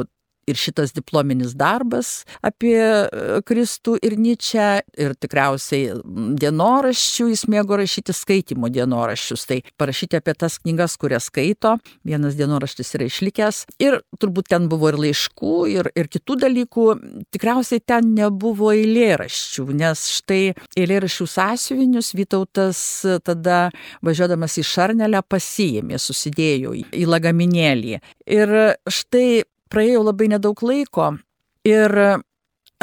ir 0.47 0.57
šitas 0.57 0.93
diplominis 0.95 1.53
darbas 1.57 2.23
apie 2.45 2.79
e, 2.79 3.07
Kristų 3.47 3.97
ir 4.05 4.15
Nyčią 4.17 4.67
ir 4.97 5.15
tikriausiai 5.19 5.97
dienoraščių, 6.41 7.27
jis 7.33 7.45
mėgo 7.51 7.77
rašyti 7.79 8.15
skaitimo 8.15 8.69
dienoraščius, 8.73 9.45
tai 9.49 9.59
parašyti 9.79 10.19
apie 10.19 10.35
tas 10.39 10.57
knygas, 10.61 10.97
kurias 10.99 11.27
skaito, 11.31 11.75
vienas 12.07 12.37
dienoraštis 12.39 12.93
yra 12.97 13.09
išlikęs. 13.09 13.63
Ir 13.83 13.99
turbūt 14.21 14.49
ten 14.53 14.69
buvo 14.71 14.91
ir 14.91 14.99
laiškų, 15.03 15.55
ir, 15.73 15.91
ir 15.97 16.09
kitų 16.11 16.39
dalykų, 16.45 16.87
tikriausiai 17.35 17.83
ten 17.83 18.13
nebuvo 18.17 18.71
eilėraščių, 18.75 19.67
nes 19.77 20.07
štai 20.17 20.41
eilėraščių 20.79 21.29
sąsiuvinius 21.35 22.13
Vytautas 22.17 22.79
tada 23.27 23.67
važiuodamas 24.05 24.57
į 24.57 24.63
Šarnelę 24.65 25.21
pasiėmė, 25.27 25.99
susidėjo 26.01 26.73
į 26.77 27.05
lagaminėlį. 27.09 27.99
Ir 28.37 28.55
štai 28.89 29.43
praėjo 29.69 30.03
labai 30.07 30.29
nedaug 30.33 30.63
laiko 30.63 31.13
ir 31.67 31.93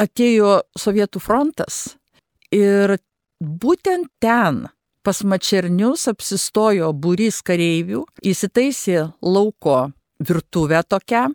atėjo 0.01 0.61
Sovietų 0.77 1.21
frontas 1.23 1.97
ir 2.53 2.97
būtent 3.39 4.09
ten 4.23 4.65
pas 5.05 5.21
mačernius 5.21 6.07
apsistojo 6.09 6.89
būrys 6.97 7.43
kareivių, 7.45 8.01
įsitaisė 8.25 9.11
lauko 9.21 9.91
virtuvę 10.25 10.81
tokią, 10.87 11.27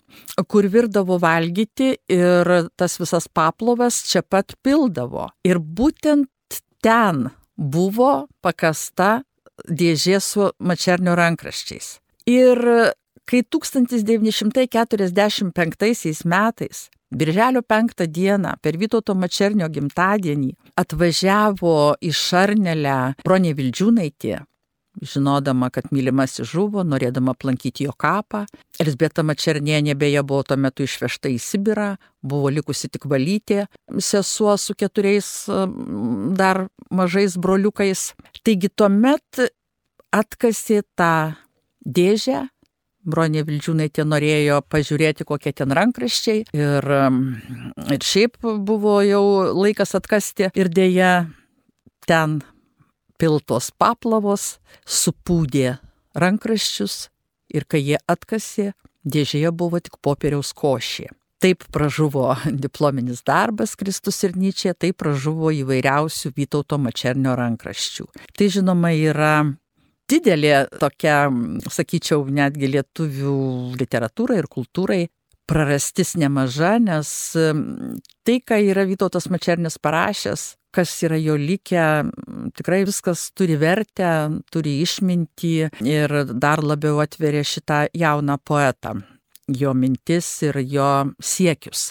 kur 0.51 0.67
virdavo 0.73 1.21
valgyti 1.21 1.93
ir 2.11 2.51
tas 2.81 2.97
visas 2.99 3.29
paplovas 3.29 4.03
čia 4.09 4.25
pat 4.27 4.57
pildavo. 4.65 5.29
Ir 5.47 5.61
būtent 5.61 6.61
ten 6.83 7.29
buvo 7.57 8.27
pakasta 8.43 9.21
dėžė 9.69 10.21
su 10.25 10.49
mačernio 10.59 11.15
rankraščiais. 11.19 11.99
Ir 12.31 12.59
Kai 13.31 13.47
1945 13.47 16.27
metais, 16.27 16.90
birželio 17.14 17.62
5 17.62 18.03
dieną, 18.07 18.59
per 18.61 18.75
Vytauto 18.75 19.14
Mačernio 19.14 19.69
gimtadienį, 19.71 20.51
atvažiavo 20.83 21.95
į 22.03 22.11
Šarnelę 22.11 23.14
Bronė 23.23 23.55
Vildžiūnaitė, 23.55 24.43
žinodama, 24.99 25.71
kad 25.71 25.95
mylimasis 25.95 26.51
žuvo, 26.51 26.83
norėdama 26.83 27.31
aplankyti 27.37 27.87
jo 27.87 27.95
kapą. 27.95 28.51
Elsbieta 28.83 29.23
Mačernienė 29.23 29.95
beje 29.95 30.27
buvo 30.27 30.43
tuo 30.43 30.59
metu 30.59 30.83
išvežta 30.83 31.31
į 31.31 31.38
Sibirą, 31.38 32.03
buvo 32.27 32.51
likusi 32.51 32.90
tik 32.90 33.07
valytė, 33.07 33.71
sesuo 33.99 34.59
su 34.59 34.75
keturiais 34.75 35.47
dar 36.35 36.66
mažais 36.90 37.38
broliukais. 37.38 38.11
Taigi 38.43 38.69
tuomet 38.75 39.55
atkasė 40.11 40.83
tą 40.99 41.38
dėžę 41.87 42.51
Bronė 43.01 43.45
Vildžiūnaitė 43.49 44.05
norėjo 44.05 44.61
pažiūrėti, 44.69 45.25
kokie 45.29 45.53
ten 45.57 45.73
rankraščiai 45.77 46.45
ir, 46.53 46.89
um, 46.93 47.21
ir 47.89 48.05
šiaip 48.05 48.37
buvo 48.67 48.99
jau 49.07 49.25
laikas 49.57 49.97
atkasti 49.97 50.51
ir 50.53 50.69
dėja 50.69 51.31
ten 52.09 52.41
piltos 53.21 53.71
paplavos 53.73 54.59
supūdė 54.85 55.79
rankraščius 56.21 57.07
ir 57.55 57.65
kai 57.65 57.81
jie 57.83 57.99
atkasė, 58.11 58.73
dėžėje 59.05 59.53
buvo 59.53 59.81
tik 59.81 59.97
popieriaus 60.05 60.53
košė. 60.57 61.09
Taip 61.41 61.65
pražuvo 61.73 62.35
diplominis 62.65 63.23
darbas 63.25 63.73
Kristus 63.81 64.19
ir 64.29 64.37
Nyčia, 64.37 64.75
taip 64.77 64.99
pražuvo 65.01 65.49
įvairiausių 65.57 66.35
Vytauto 66.37 66.77
Mačernio 66.77 67.33
rankraščių. 67.39 68.05
Tai 68.37 68.49
žinoma 68.53 68.93
yra 68.93 69.35
didelė 70.11 70.66
tokia, 70.81 71.23
sakyčiau, 71.70 72.27
netgi 72.27 72.70
lietuvių 72.75 73.38
literatūrai 73.81 74.40
ir 74.42 74.49
kultūrai 74.51 75.03
prarastis 75.51 76.14
nemaža, 76.18 76.77
nes 76.83 77.11
tai, 78.27 78.38
ką 78.46 78.61
yra 78.70 78.87
Vytautas 78.87 79.27
Mačernis 79.33 79.81
parašęs, 79.83 80.44
kas 80.75 80.92
yra 81.07 81.18
jo 81.18 81.35
likę, 81.38 81.87
tikrai 82.59 82.85
viskas 82.87 83.29
turi 83.35 83.59
vertę, 83.59 84.11
turi 84.55 84.79
išmintį 84.85 85.55
ir 85.90 86.16
dar 86.31 86.62
labiau 86.62 87.03
atveria 87.03 87.42
šitą 87.42 87.87
jauną 87.99 88.38
poetą, 88.46 89.01
jo 89.51 89.75
mintis 89.75 90.31
ir 90.46 90.62
jo 90.62 90.92
siekius. 91.18 91.90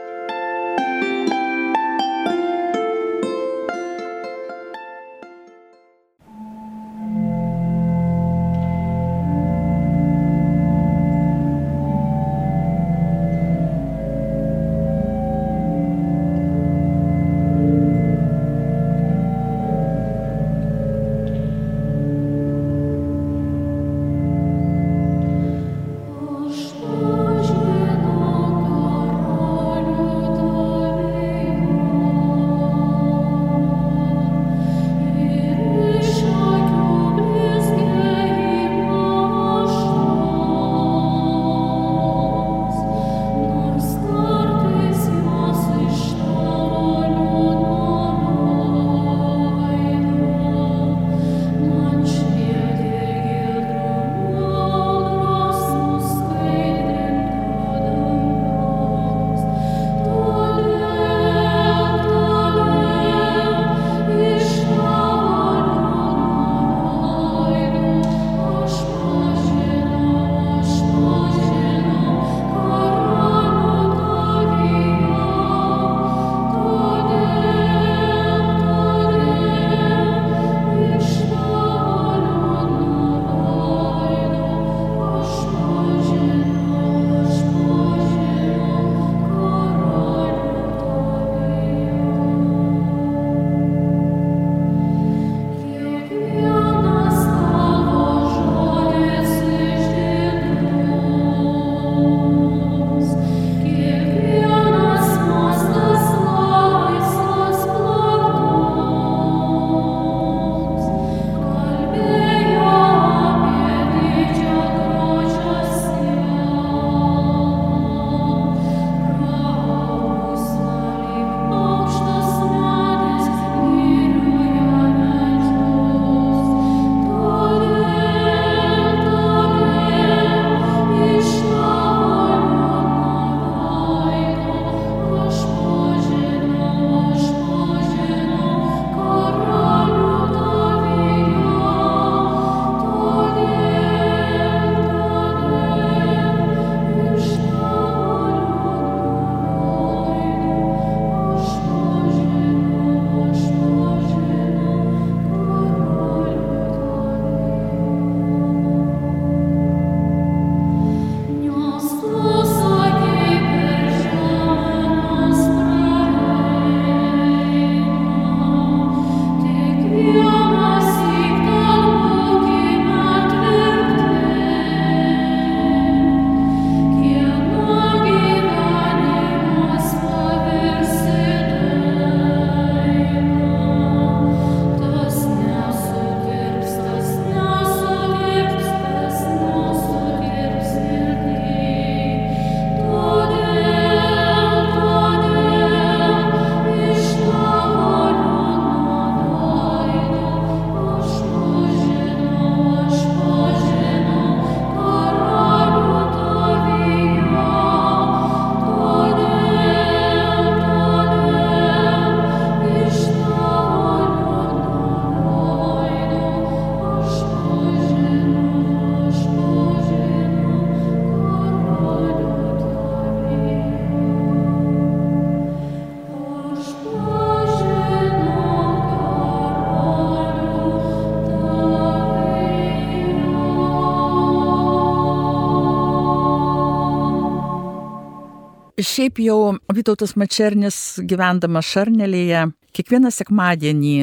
Šiaip 238.91 239.21
jau 239.23 239.53
Vytautas 239.71 240.17
Mačernis 240.19 240.77
gyvendamas 241.07 241.63
Šarnelėje 241.69 242.41
kiekvieną 242.75 243.11
sekmadienį 243.15 243.93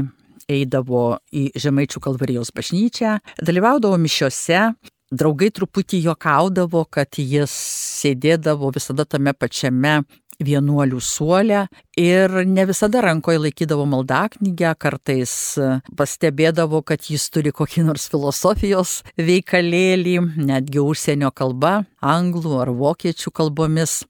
eidavo 0.49 1.19
į 1.29 1.43
Žemaičių 1.61 2.01
kalvarijos 2.07 2.55
bažnyčią, 2.57 3.19
dalyvaudavo 3.45 3.99
mišiose, 4.01 4.63
draugai 5.13 5.51
truputį 5.53 6.01
juokaudavo, 6.07 6.87
kad 6.89 7.21
jis 7.21 7.53
sėdėdavo 7.99 8.73
visada 8.79 9.05
tame 9.05 9.37
pačiame 9.37 9.99
vienuolių 10.41 11.05
suolę 11.05 11.67
ir 12.01 12.41
ne 12.49 12.65
visada 12.71 13.05
rankoje 13.05 13.45
laikydavo 13.45 13.85
maldaknygę, 13.93 14.73
kartais 14.81 15.33
pastebėdavo, 15.99 16.81
kad 16.81 17.11
jis 17.13 17.29
turi 17.35 17.53
kokį 17.53 17.91
nors 17.91 18.09
filosofijos 18.09 19.03
veikalėlį, 19.21 20.21
netgi 20.49 20.81
užsienio 20.81 21.35
kalba, 21.35 21.83
anglų 22.01 22.63
ar 22.63 22.73
vokiečių 22.87 23.37
kalbomis. 23.37 24.07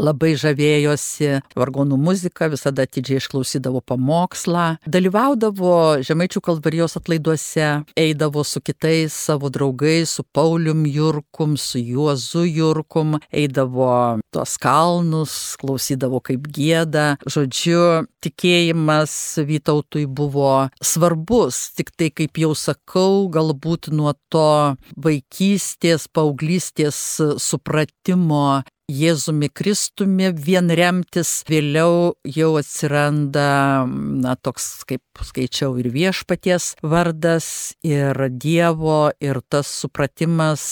Labai 0.00 0.32
žavėjosi 0.40 1.42
vargonų 1.58 1.98
muzika, 2.00 2.48
visada 2.52 2.86
atidžiai 2.86 3.20
išklausydavo 3.20 3.82
pamokslą, 3.84 4.78
dalyvaudavo 4.88 6.02
Žemaičių 6.06 6.42
kalvarijos 6.44 6.96
atlaiduose, 7.00 7.68
eidavo 7.98 8.44
su 8.46 8.62
kitais 8.64 9.12
savo 9.12 9.50
draugais, 9.52 10.16
su 10.16 10.24
Paulium 10.24 10.86
Jurkum, 10.88 11.56
su 11.60 11.82
Juozu 11.82 12.46
Jurkum, 12.48 13.18
eidavo 13.32 14.18
tuos 14.32 14.56
kalnus, 14.62 15.36
klausydavo 15.60 16.22
kaip 16.24 16.48
gėda. 16.52 17.16
Žodžiu, 17.28 18.06
tikėjimas 18.24 19.14
Vytautui 19.44 20.06
buvo 20.08 20.68
svarbus, 20.84 21.68
tik 21.76 21.92
tai, 21.96 22.08
kaip 22.14 22.40
jau 22.40 22.54
sakau, 22.56 23.28
galbūt 23.32 23.90
nuo 23.92 24.14
to 24.32 24.76
vaikystės, 24.96 26.08
paauglystės 26.12 26.96
supratimo 27.42 28.62
Jėzumi 28.90 29.46
Kristumi 29.48 30.32
vien 30.34 30.66
remtis, 30.74 31.30
vėliau 31.46 32.12
jau 32.26 32.50
atsiranda, 32.58 33.86
na, 33.86 34.34
toks, 34.34 34.82
kaip 34.88 35.22
skaičiau, 35.22 35.76
ir 35.78 35.88
viešpaties 35.94 36.72
vardas, 36.82 37.46
ir 37.86 38.18
Dievo, 38.42 39.12
ir 39.22 39.40
tas 39.48 39.70
supratimas 39.70 40.64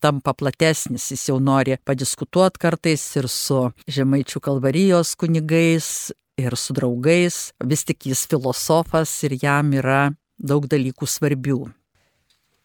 tampa 0.00 0.32
platesnis, 0.32 1.10
jis 1.12 1.28
jau 1.28 1.38
nori 1.38 1.76
padiskutuoti 1.84 2.62
kartais 2.66 3.04
ir 3.20 3.28
su 3.28 3.66
Žemaičių 3.84 4.40
kalvarijos 4.40 5.14
kunigais, 5.20 6.12
ir 6.40 6.56
su 6.56 6.74
draugais, 6.76 7.52
vis 7.64 7.84
tik 7.84 8.08
jis 8.10 8.26
filosofas 8.30 9.12
ir 9.28 9.36
jam 9.42 9.72
yra 9.76 10.10
daug 10.36 10.66
dalykų 10.68 11.08
svarbių. 11.08 11.64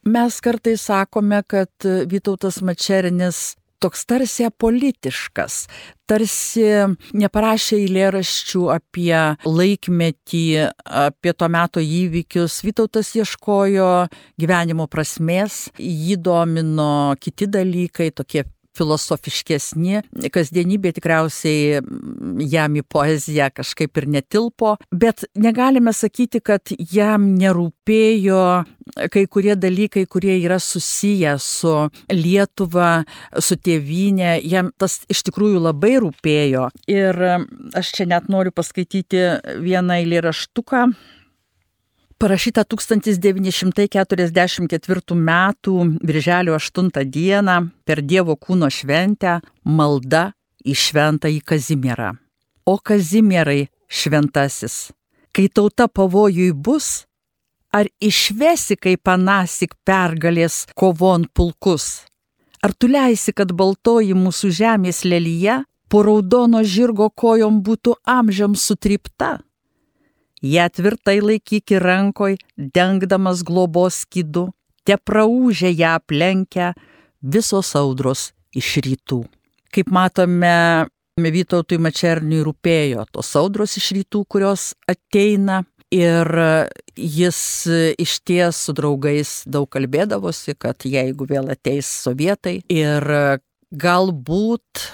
Mes 0.02 0.40
kartais 0.42 0.82
sakome, 0.88 1.38
kad 1.46 1.70
Vytautas 2.10 2.58
Mačernis 2.58 3.52
toks 3.82 4.06
tarsi 4.08 4.46
apolitiškas, 4.46 5.58
tarsi 6.10 6.64
neparašė 7.18 7.80
eilėraščių 7.82 8.64
apie 8.74 9.14
laikmetį, 9.46 10.44
apie 11.06 11.34
to 11.34 11.50
meto 11.52 11.82
įvykius. 11.82 12.60
Vytautas 12.66 13.12
ieškojo 13.18 13.90
gyvenimo 14.40 14.88
prasmės, 14.92 15.66
jį 15.78 16.18
domino 16.22 16.90
kiti 17.20 17.50
dalykai, 17.50 18.12
tokie 18.14 18.46
filosofiškesni, 18.76 20.02
kasdienybė 20.32 20.94
tikriausiai 20.96 21.82
jam 22.52 22.78
į 22.78 22.84
poeziją 22.88 23.50
kažkaip 23.54 24.00
ir 24.00 24.08
netilpo, 24.18 24.76
bet 24.90 25.26
negalime 25.38 25.94
sakyti, 25.96 26.42
kad 26.44 26.72
jam 26.92 27.32
nerūpėjo 27.38 28.44
kai 29.12 29.24
kurie 29.30 29.54
dalykai, 29.56 30.04
kurie 30.10 30.36
yra 30.42 30.58
susiję 30.60 31.36
su 31.40 31.74
Lietuva, 32.12 33.04
su 33.38 33.56
tėvynė, 33.56 34.36
jam 34.42 34.72
tas 34.78 35.00
iš 35.12 35.24
tikrųjų 35.28 35.62
labai 35.62 35.96
rūpėjo. 36.02 36.68
Ir 36.90 37.24
aš 37.78 37.96
čia 37.96 38.08
net 38.10 38.28
noriu 38.32 38.54
paskaityti 38.54 39.24
vieną 39.62 40.02
eilėraštuką 40.02 40.86
parašyta 42.22 42.64
1944 42.64 45.14
m. 45.14 45.30
Birželio 46.02 46.54
8 46.54 46.90
d. 47.04 47.40
per 47.84 48.02
Dievo 48.02 48.36
kūno 48.38 48.70
šventę 48.70 49.40
malda 49.64 50.32
į 50.62 50.74
šventąjį 50.84 51.40
Kazimierą. 51.42 52.12
O 52.66 52.78
Kazimierai 52.78 53.68
šventasis, 53.90 54.92
kai 55.34 55.48
tauta 55.48 55.88
pavojui 55.88 56.52
bus, 56.54 57.06
ar 57.74 57.86
išvesi 57.98 58.76
kaip 58.78 59.02
panasik 59.02 59.74
pergalės 59.82 60.66
kovon 60.78 61.26
pulkus? 61.34 62.06
Ar 62.62 62.70
tu 62.78 62.86
leisi, 62.86 63.34
kad 63.34 63.50
baltoji 63.50 64.14
mūsų 64.14 64.46
žemės 64.62 65.02
lelyje 65.02 65.66
po 65.90 66.06
raudono 66.06 66.62
žirgo 66.62 67.10
kojom 67.10 67.66
būtų 67.66 67.98
amžiam 68.06 68.54
sutrypta? 68.54 69.42
Ją 70.42 70.68
tvirtai 70.74 71.20
laikyki 71.22 71.78
rankoj, 71.82 72.36
dengdamas 72.56 73.42
globos 73.46 74.02
skydu, 74.04 74.48
te 74.84 74.98
praūžė 74.98 75.70
ją 75.72 75.96
aplenkę 76.00 76.72
visos 77.22 77.74
audros 77.78 78.30
iš 78.54 78.76
rytų. 78.84 79.22
Kaip 79.72 79.92
matome, 79.94 80.88
Vytautui 81.12 81.76
Mačerniui 81.76 82.40
rūpėjo 82.46 83.04
tos 83.12 83.30
audros 83.36 83.76
iš 83.76 83.90
rytų, 83.98 84.24
kurios 84.32 84.72
ateina 84.88 85.60
ir 85.92 86.26
jis 86.96 87.40
iš 88.00 88.14
ties 88.24 88.62
su 88.64 88.72
draugais 88.72 89.42
daug 89.44 89.68
kalbėdavosi, 89.68 90.56
kad 90.56 90.86
jeigu 90.88 91.28
vėl 91.28 91.52
ateis 91.52 91.90
sovietai 92.02 92.62
ir 92.72 93.04
galbūt 93.72 94.86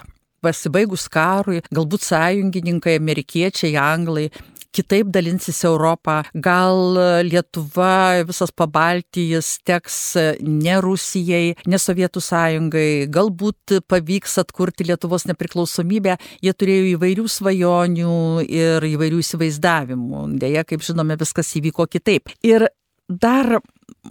pasibaigus 0.42 1.07
karui, 1.11 1.62
galbūt 1.70 2.05
sąjungininkai, 2.07 2.99
amerikiečiai, 2.99 3.78
anglai 3.78 4.28
kitaip 4.74 5.10
dalinsis 5.14 5.60
Europą, 5.66 6.20
gal 6.34 6.98
Lietuva, 7.26 8.24
visas 8.28 8.52
pabaltijas 8.54 9.56
teks 9.66 9.98
ne 10.42 10.78
Rusijai, 10.84 11.54
ne 11.66 11.80
Sovietų 11.80 12.22
sąjungai, 12.24 12.90
galbūt 13.12 13.78
pavyks 13.88 14.38
atkurti 14.44 14.86
Lietuvos 14.88 15.26
nepriklausomybę, 15.30 16.18
jie 16.44 16.54
turėjo 16.54 16.92
įvairių 16.96 17.26
svajonių 17.38 18.18
ir 18.46 18.88
įvairių 18.92 19.22
įsivaizdavimų. 19.24 20.26
Deja, 20.42 20.66
kaip 20.68 20.84
žinome, 20.86 21.18
viskas 21.20 21.54
įvyko 21.58 21.88
kitaip. 21.90 22.32
Ir 22.46 22.68
dar 23.08 23.58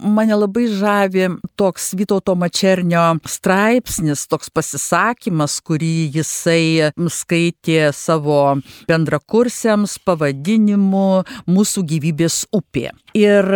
mane 0.02 0.36
labai 0.38 0.66
žavi 0.70 1.28
toks 1.58 1.92
Vytauto 1.98 2.34
Mačernio 2.38 3.18
straipsnis, 3.28 4.26
toks 4.30 4.50
pasisakymas, 4.54 5.58
kurį 5.64 6.10
jisai 6.18 6.92
skaitė 7.12 7.90
savo 7.96 8.58
bendrakursiams 8.88 9.98
pavadinimu 10.06 11.06
Mūsų 11.48 11.84
gyvybės 11.88 12.42
upė. 12.54 12.90
Ir 13.16 13.48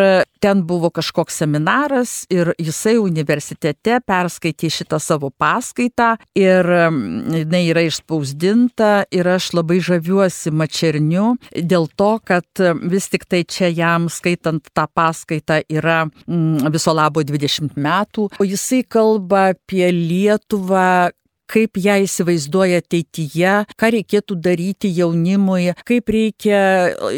ten 0.42 0.64
buvo 0.66 0.90
kažkoks 0.94 1.40
seminaras 1.42 2.14
ir 2.32 2.52
jisai 2.58 2.96
universitete 3.00 4.00
perskaitė 4.06 4.70
šitą 4.72 5.00
savo 5.02 5.30
paskaitą 5.30 6.14
ir 6.38 6.68
jinai 6.68 7.62
yra 7.70 7.86
išspausdinta 7.88 8.92
ir 9.14 9.30
aš 9.36 9.52
labai 9.58 9.80
žaviuosi 9.84 10.52
Mačerniu 10.52 11.36
dėl 11.54 11.88
to, 11.96 12.12
kad 12.24 12.64
vis 12.92 13.08
tik 13.12 13.28
tai 13.30 13.44
čia 13.48 13.70
jam 13.72 14.08
skaitant 14.12 14.66
tą 14.74 14.88
paskaitą 14.90 15.62
yra 15.70 16.02
Mm, 16.32 16.70
viso 16.72 16.92
labo 16.94 17.22
20 17.26 17.74
metų, 17.76 18.28
o 18.40 18.46
jisai 18.46 18.82
kalba 18.88 19.50
apie 19.52 19.90
Lietuvą, 19.92 21.10
kaip 21.52 21.78
ją 21.80 21.98
įsivaizduoja 22.06 22.80
ateityje, 22.82 23.54
ką 23.78 23.90
reikėtų 23.96 24.36
daryti 24.42 24.90
jaunimui, 24.96 25.74
kaip 25.88 26.12
reikia 26.12 26.62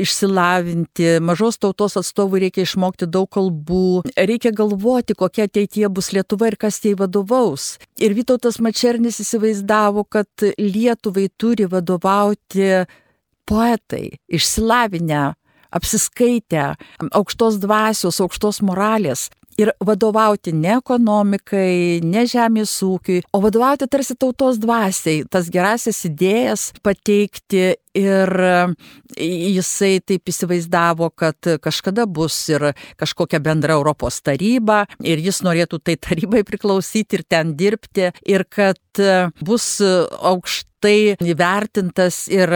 išsilavinti, 0.00 1.18
mažos 1.24 1.60
tautos 1.62 1.98
atstovų 2.00 2.44
reikia 2.46 2.64
išmokti 2.66 3.08
daug 3.10 3.30
kalbų, 3.34 4.02
reikia 4.18 4.54
galvoti, 4.56 5.16
kokia 5.18 5.48
ateityje 5.48 5.92
bus 5.94 6.10
Lietuva 6.14 6.50
ir 6.50 6.58
kas 6.60 6.80
jai 6.84 6.96
vadovaus. 6.98 7.74
Ir 8.02 8.14
Vytautas 8.16 8.60
Mačernis 8.62 9.20
įsivaizdavo, 9.22 10.04
kad 10.10 10.28
Lietuvai 10.58 11.28
turi 11.38 11.68
vadovauti 11.70 12.84
poetai, 13.48 14.18
išsilavinę 14.28 15.32
apsiskaitę, 15.74 16.74
aukštos 17.10 17.58
dvasios, 17.62 18.20
aukštos 18.22 18.62
moralės. 18.62 19.28
Ir 19.60 19.70
vadovauti 19.84 20.52
ne 20.56 20.76
ekonomikai, 20.78 22.00
ne 22.02 22.24
žemės 22.30 22.72
ūkiui, 22.82 23.22
o 23.34 23.40
vadovauti 23.44 23.88
tarsi 23.90 24.16
tautos 24.18 24.58
dvasiai, 24.62 25.22
tas 25.30 25.50
gerasias 25.52 26.00
idėjas 26.08 26.72
pateikti 26.84 27.74
ir 27.94 28.32
jisai 29.14 30.00
taip 30.02 30.30
įsivaizdavo, 30.32 31.12
kad 31.14 31.38
kažkada 31.62 32.08
bus 32.10 32.36
ir 32.50 32.72
kažkokia 32.98 33.38
bendra 33.44 33.78
Europos 33.78 34.18
taryba 34.26 34.84
ir 35.06 35.22
jis 35.22 35.42
norėtų 35.46 35.80
tai 35.86 35.96
tarybai 36.08 36.42
priklausyti 36.46 37.20
ir 37.20 37.26
ten 37.28 37.54
dirbti 37.58 38.10
ir 38.26 38.46
kad 38.50 39.04
bus 39.44 39.78
aukšta 39.80 40.73
tai 40.84 41.16
įvertintas 41.24 42.26
ir 42.32 42.50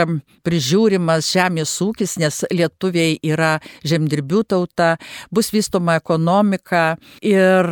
prižiūrimas 0.44 1.30
žemės 1.32 1.72
ūkis, 1.84 2.16
nes 2.20 2.42
lietuviai 2.52 3.16
yra 3.24 3.56
žemdirbių 3.88 4.42
tauta, 4.52 4.96
bus 5.32 5.50
vystoma 5.54 5.96
ekonomika 6.00 6.98
ir 7.24 7.68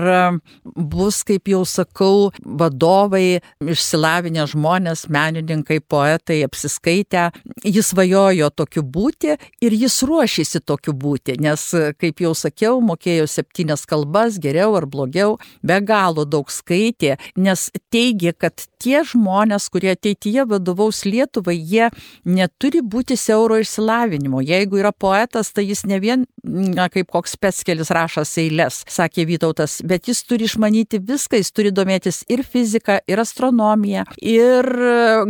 bus, 0.65 1.21
kaip 1.27 1.51
jau 1.53 1.63
sakau, 1.69 2.31
vadovai, 2.41 3.43
išsilavinę 3.61 4.47
žmonės, 4.53 5.07
menininkai, 5.13 5.81
poetai, 5.85 6.41
apsiskaitę. 6.47 7.29
Jis 7.67 7.93
vajojo 7.97 8.49
tokiu 8.57 8.85
būti 8.85 9.37
ir 9.37 9.77
jis 9.77 9.99
ruošėsi 10.09 10.63
tokiu 10.65 10.97
būti, 10.97 11.37
nes, 11.43 11.69
kaip 12.01 12.25
jau 12.25 12.33
sakiau, 12.37 12.81
mokėjo 12.85 13.29
septynias 13.31 13.85
kalbas, 13.89 14.41
geriau 14.41 14.77
ar 14.79 14.89
blogiau, 14.89 15.37
be 15.67 15.81
galo 15.85 16.25
daug 16.25 16.49
skaitė, 16.53 17.17
nes 17.37 17.69
teigė, 17.93 18.33
kad 18.33 18.69
tie 18.81 19.03
žmonės, 19.05 19.69
kurie 19.73 19.93
ateityje 19.97 20.46
vadovaus 20.51 21.05
Lietuvai, 21.07 21.57
jie 21.57 21.91
neturi 22.25 22.83
būti 22.83 23.19
siauro 23.19 23.59
išsilavinimo. 23.63 24.43
Jeigu 24.45 24.81
yra 24.81 24.93
poetas, 24.93 25.53
tai 25.53 25.67
jis 25.69 25.85
ne 25.87 26.01
vien 26.03 26.27
na, 26.47 26.89
kaip 26.93 27.11
koks 27.13 27.37
petskelis 27.41 27.91
rašas 27.95 28.37
eilės, 28.41 28.83
sakė 28.91 29.27
Vytautas, 29.27 29.81
bet 29.87 30.09
jis 30.11 30.23
turi 30.27 30.47
išmanyti 30.47 31.01
viską, 31.03 31.41
jis 31.41 31.53
turi 31.55 31.73
domėtis 31.75 32.23
ir 32.33 32.43
fiziką, 32.47 33.01
ir 33.11 33.23
astronomiją, 33.23 34.07
ir 34.23 34.69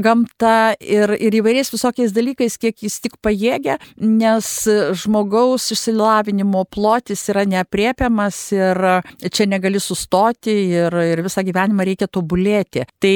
gamta, 0.04 0.74
ir, 0.80 1.14
ir 1.16 1.38
įvairiais 1.40 1.72
visokiais 1.72 2.14
dalykais, 2.16 2.58
kiek 2.60 2.84
jis 2.86 2.98
tik 3.04 3.16
pajėgia, 3.24 3.78
nes 3.96 4.50
žmogaus 5.02 5.70
išsilavinimo 5.74 6.66
plotis 6.72 7.24
yra 7.32 7.46
neapriepiamas 7.48 8.40
ir 8.56 8.82
čia 9.30 9.48
negali 9.48 9.80
sustoti 9.82 10.54
ir, 10.76 10.94
ir 11.14 11.24
visą 11.24 11.44
gyvenimą 11.46 11.86
reikia 11.88 12.10
tobulėti. 12.12 12.86
Tai 13.02 13.14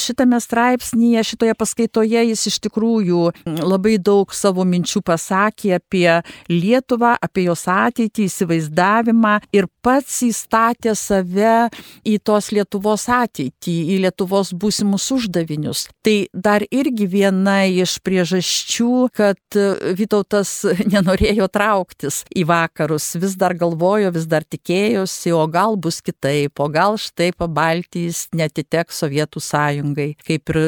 šitame 0.00 0.40
straipsnėje, 0.42 1.24
šitoje 1.34 1.54
paskaitoje 1.58 2.22
jis 2.30 2.46
iš 2.46 2.60
tikrųjų 2.68 3.22
labai 3.44 3.98
daug 3.98 4.30
savo 4.34 4.64
minčių 4.68 5.02
pasakė 5.04 5.76
apie 5.80 6.08
Lietuvą, 6.50 7.16
apie 7.22 7.48
jos 7.48 7.66
ateitį, 7.70 8.28
įsivaizdavimą 8.28 9.34
ir 9.54 9.66
pats 9.84 10.20
įstatė 10.26 10.94
save 10.96 11.68
į 12.06 12.18
tos 12.24 12.50
Lietuvos 12.54 13.08
ateitį, 13.10 13.74
į 13.94 13.98
Lietuvos 14.06 14.52
būsimus 14.54 15.08
uždavinius. 15.16 15.88
Tai 16.04 16.16
dar 16.32 16.64
irgi 16.70 17.08
viena 17.10 17.64
iš 17.66 17.98
priežasčių, 18.04 19.08
kad 19.14 19.58
Vytautas 19.98 20.52
nenorėjo 20.92 21.48
trauktis 21.52 22.22
į 22.34 22.46
vakarus, 22.48 23.10
vis 23.20 23.36
dar 23.40 23.56
galvojo, 23.58 24.12
vis 24.14 24.28
dar 24.30 24.46
tikėjosi, 24.46 25.34
o 25.34 25.44
gal 25.50 25.78
bus 25.80 26.00
kitaip, 26.04 26.60
o 26.60 26.70
gal 26.72 26.98
štai 27.00 27.32
pabaltys 27.36 28.28
netiteks 28.36 29.02
Sovietų 29.02 29.42
sąjungai, 29.42 30.10
kaip 30.24 30.54
ir 30.54 30.60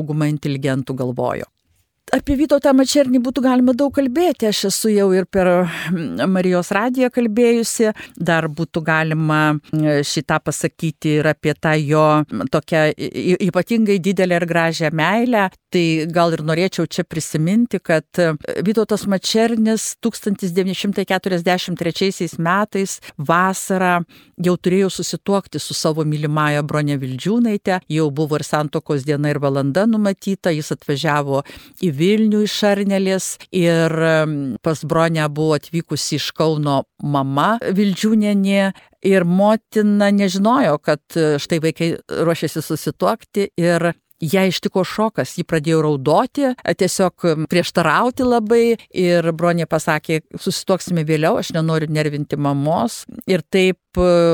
dauguma 0.00 0.32
inteligentų 0.32 0.98
galvojo 1.04 1.48
apie 2.14 2.36
Vytautą 2.38 2.72
Mačernį 2.76 3.20
būtų 3.24 3.42
galima 3.44 3.74
daug 3.76 3.92
kalbėti. 3.94 4.48
Aš 4.50 4.64
esu 4.70 4.92
jau 4.92 5.08
ir 5.14 5.26
per 5.30 5.50
Marijos 6.30 6.72
radiją 6.74 7.10
kalbėjusi. 7.14 7.90
Dar 8.16 8.48
būtų 8.50 8.82
galima 8.86 9.40
šitą 9.72 10.40
pasakyti 10.44 11.18
ir 11.20 11.30
apie 11.30 11.54
tą 11.54 11.76
jo 11.78 12.06
tokią 12.52 12.88
ypatingai 13.48 14.00
didelę 14.02 14.40
ir 14.40 14.48
gražią 14.50 14.92
meilę. 14.92 15.48
Tai 15.70 16.10
gal 16.10 16.34
ir 16.34 16.40
norėčiau 16.42 16.82
čia 16.90 17.04
prisiminti, 17.06 17.78
kad 17.78 18.02
Vytautas 18.66 19.06
Mačernis 19.06 19.94
1943 20.02 22.42
metais 22.42 22.98
vasarą 23.14 24.02
jau 24.42 24.54
turėjo 24.58 24.90
susituokti 24.90 25.62
su 25.62 25.70
savo 25.78 26.02
mylimąją 26.02 26.66
Bronė 26.66 26.98
Vildžiūnaitė. 26.98 27.86
Jau 27.86 28.10
buvo 28.10 28.34
ir 28.40 28.44
santokos 28.48 29.06
diena 29.06 29.30
ir 29.30 29.38
valanda 29.38 29.86
numatyta. 29.86 30.50
Jis 30.50 30.74
atvažiavo 30.74 31.46
į 31.86 31.94
Vilnių 32.02 32.42
iš 32.48 32.58
Arnelės 32.66 33.38
ir 33.54 33.94
pas 34.66 34.82
Bronę 34.82 35.30
buvo 35.30 35.54
atvykusi 35.60 36.18
iš 36.18 36.34
Kauno 36.34 36.82
mama 36.98 37.62
Vildžiūnenė. 37.62 38.74
Ir 39.06 39.22
motina 39.24 40.10
nežinojo, 40.12 40.76
kad 40.84 41.00
štai 41.14 41.56
vaikai 41.62 41.94
ruošiasi 42.10 42.60
susituokti 42.60 43.48
ir 43.56 43.94
ją 44.20 44.44
ištiko 44.50 44.84
šokas, 44.84 45.34
ji 45.38 45.44
pradėjo 45.48 45.80
raudoti, 45.84 46.52
tiesiog 46.60 47.26
prieštarauti 47.50 48.26
labai 48.26 48.64
ir 48.90 49.30
Bronė 49.36 49.66
pasakė, 49.70 50.20
susitoksime 50.38 51.04
vėliau, 51.08 51.38
aš 51.40 51.54
nenoriu 51.56 51.90
nervinti 51.92 52.38
mamos. 52.40 53.04
Ir 53.30 53.42
taip 53.42 53.78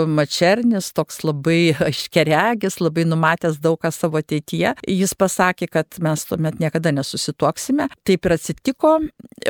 Mačernis, 0.07 0.91
toks 0.93 1.23
labai 1.25 1.73
aiškeregis, 1.89 2.81
labai 2.83 3.07
numatęs 3.09 3.61
daug 3.63 3.79
ką 3.81 3.93
savo 3.95 4.21
ateityje, 4.21 4.75
jis 4.85 5.15
pasakė, 5.17 5.71
kad 5.73 6.01
mes 6.05 6.27
tuomet 6.29 6.61
niekada 6.61 6.93
nesusitoksime. 6.93 7.89
Taip 8.07 8.27
ir 8.27 8.37
atsitiko. 8.37 8.99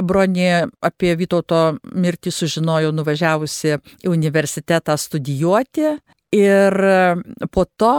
Bronė 0.06 0.66
apie 0.84 1.14
Vytauto 1.18 1.78
mirtį 1.94 2.32
sužinojo 2.34 2.92
nuvažiavusi 2.94 3.78
į 4.04 4.12
universitetą 4.12 4.96
studijuoti 5.00 5.96
ir 6.36 6.76
po 7.50 7.64
to 7.78 7.94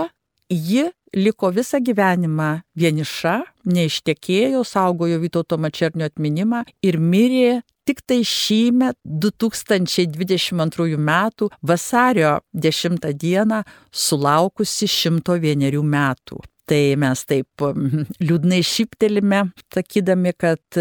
ji 0.50 0.88
liko 1.18 1.50
visą 1.56 1.80
gyvenimą 1.84 2.50
vieniša, 2.78 3.38
neištekėjo, 3.68 4.62
saugojo 4.68 5.20
Vytauto 5.24 5.58
Mačernio 5.60 6.08
atminimą 6.08 6.64
ir 6.86 7.00
mirė 7.02 7.62
tik 7.88 8.04
tai 8.06 8.20
šįmet 8.28 8.98
2022 9.06 10.98
m. 10.98 11.12
vasario 11.62 12.40
10 12.54 13.00
d. 13.00 13.64
sulaukusi 13.92 14.88
101 14.88 15.82
metų. 15.84 16.42
Tai 16.68 16.82
mes 17.00 17.22
taip 17.24 17.64
liūdnai 18.20 18.60
šiptelime, 18.60 19.46
sakydami, 19.72 20.34
kad 20.36 20.80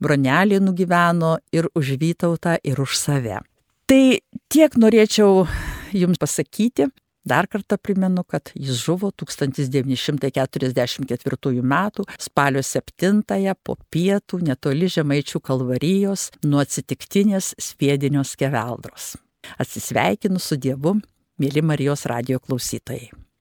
bronelė 0.00 0.62
nugyveno 0.64 1.34
ir 1.52 1.68
už 1.76 1.92
Vytautą, 2.00 2.56
ir 2.64 2.80
už 2.80 2.96
save. 2.96 3.42
Tai 3.84 4.02
tiek 4.48 4.76
norėčiau 4.80 5.44
Jums 5.92 6.16
pasakyti. 6.22 6.88
Dar 7.24 7.48
kartą 7.48 7.76
primenu, 7.76 8.24
kad 8.24 8.52
jis 8.56 8.76
žuvo 8.80 9.10
1944 9.12 11.60
m. 11.60 11.90
spalio 12.18 12.62
7 12.62 13.22
po 13.62 13.76
pietų 13.92 14.38
netoli 14.40 14.88
Žemaičių 14.88 15.40
kalvarijos 15.40 16.30
nuo 16.44 16.60
atsitiktinės 16.64 17.54
svėdinios 17.60 18.36
keveldros. 18.40 19.16
Atsisveikinu 19.60 20.38
su 20.40 20.56
Dievu, 20.56 21.00
mėly 21.38 21.62
Marijos 21.62 22.06
radio 22.08 22.38
klausytojai. 22.40 23.29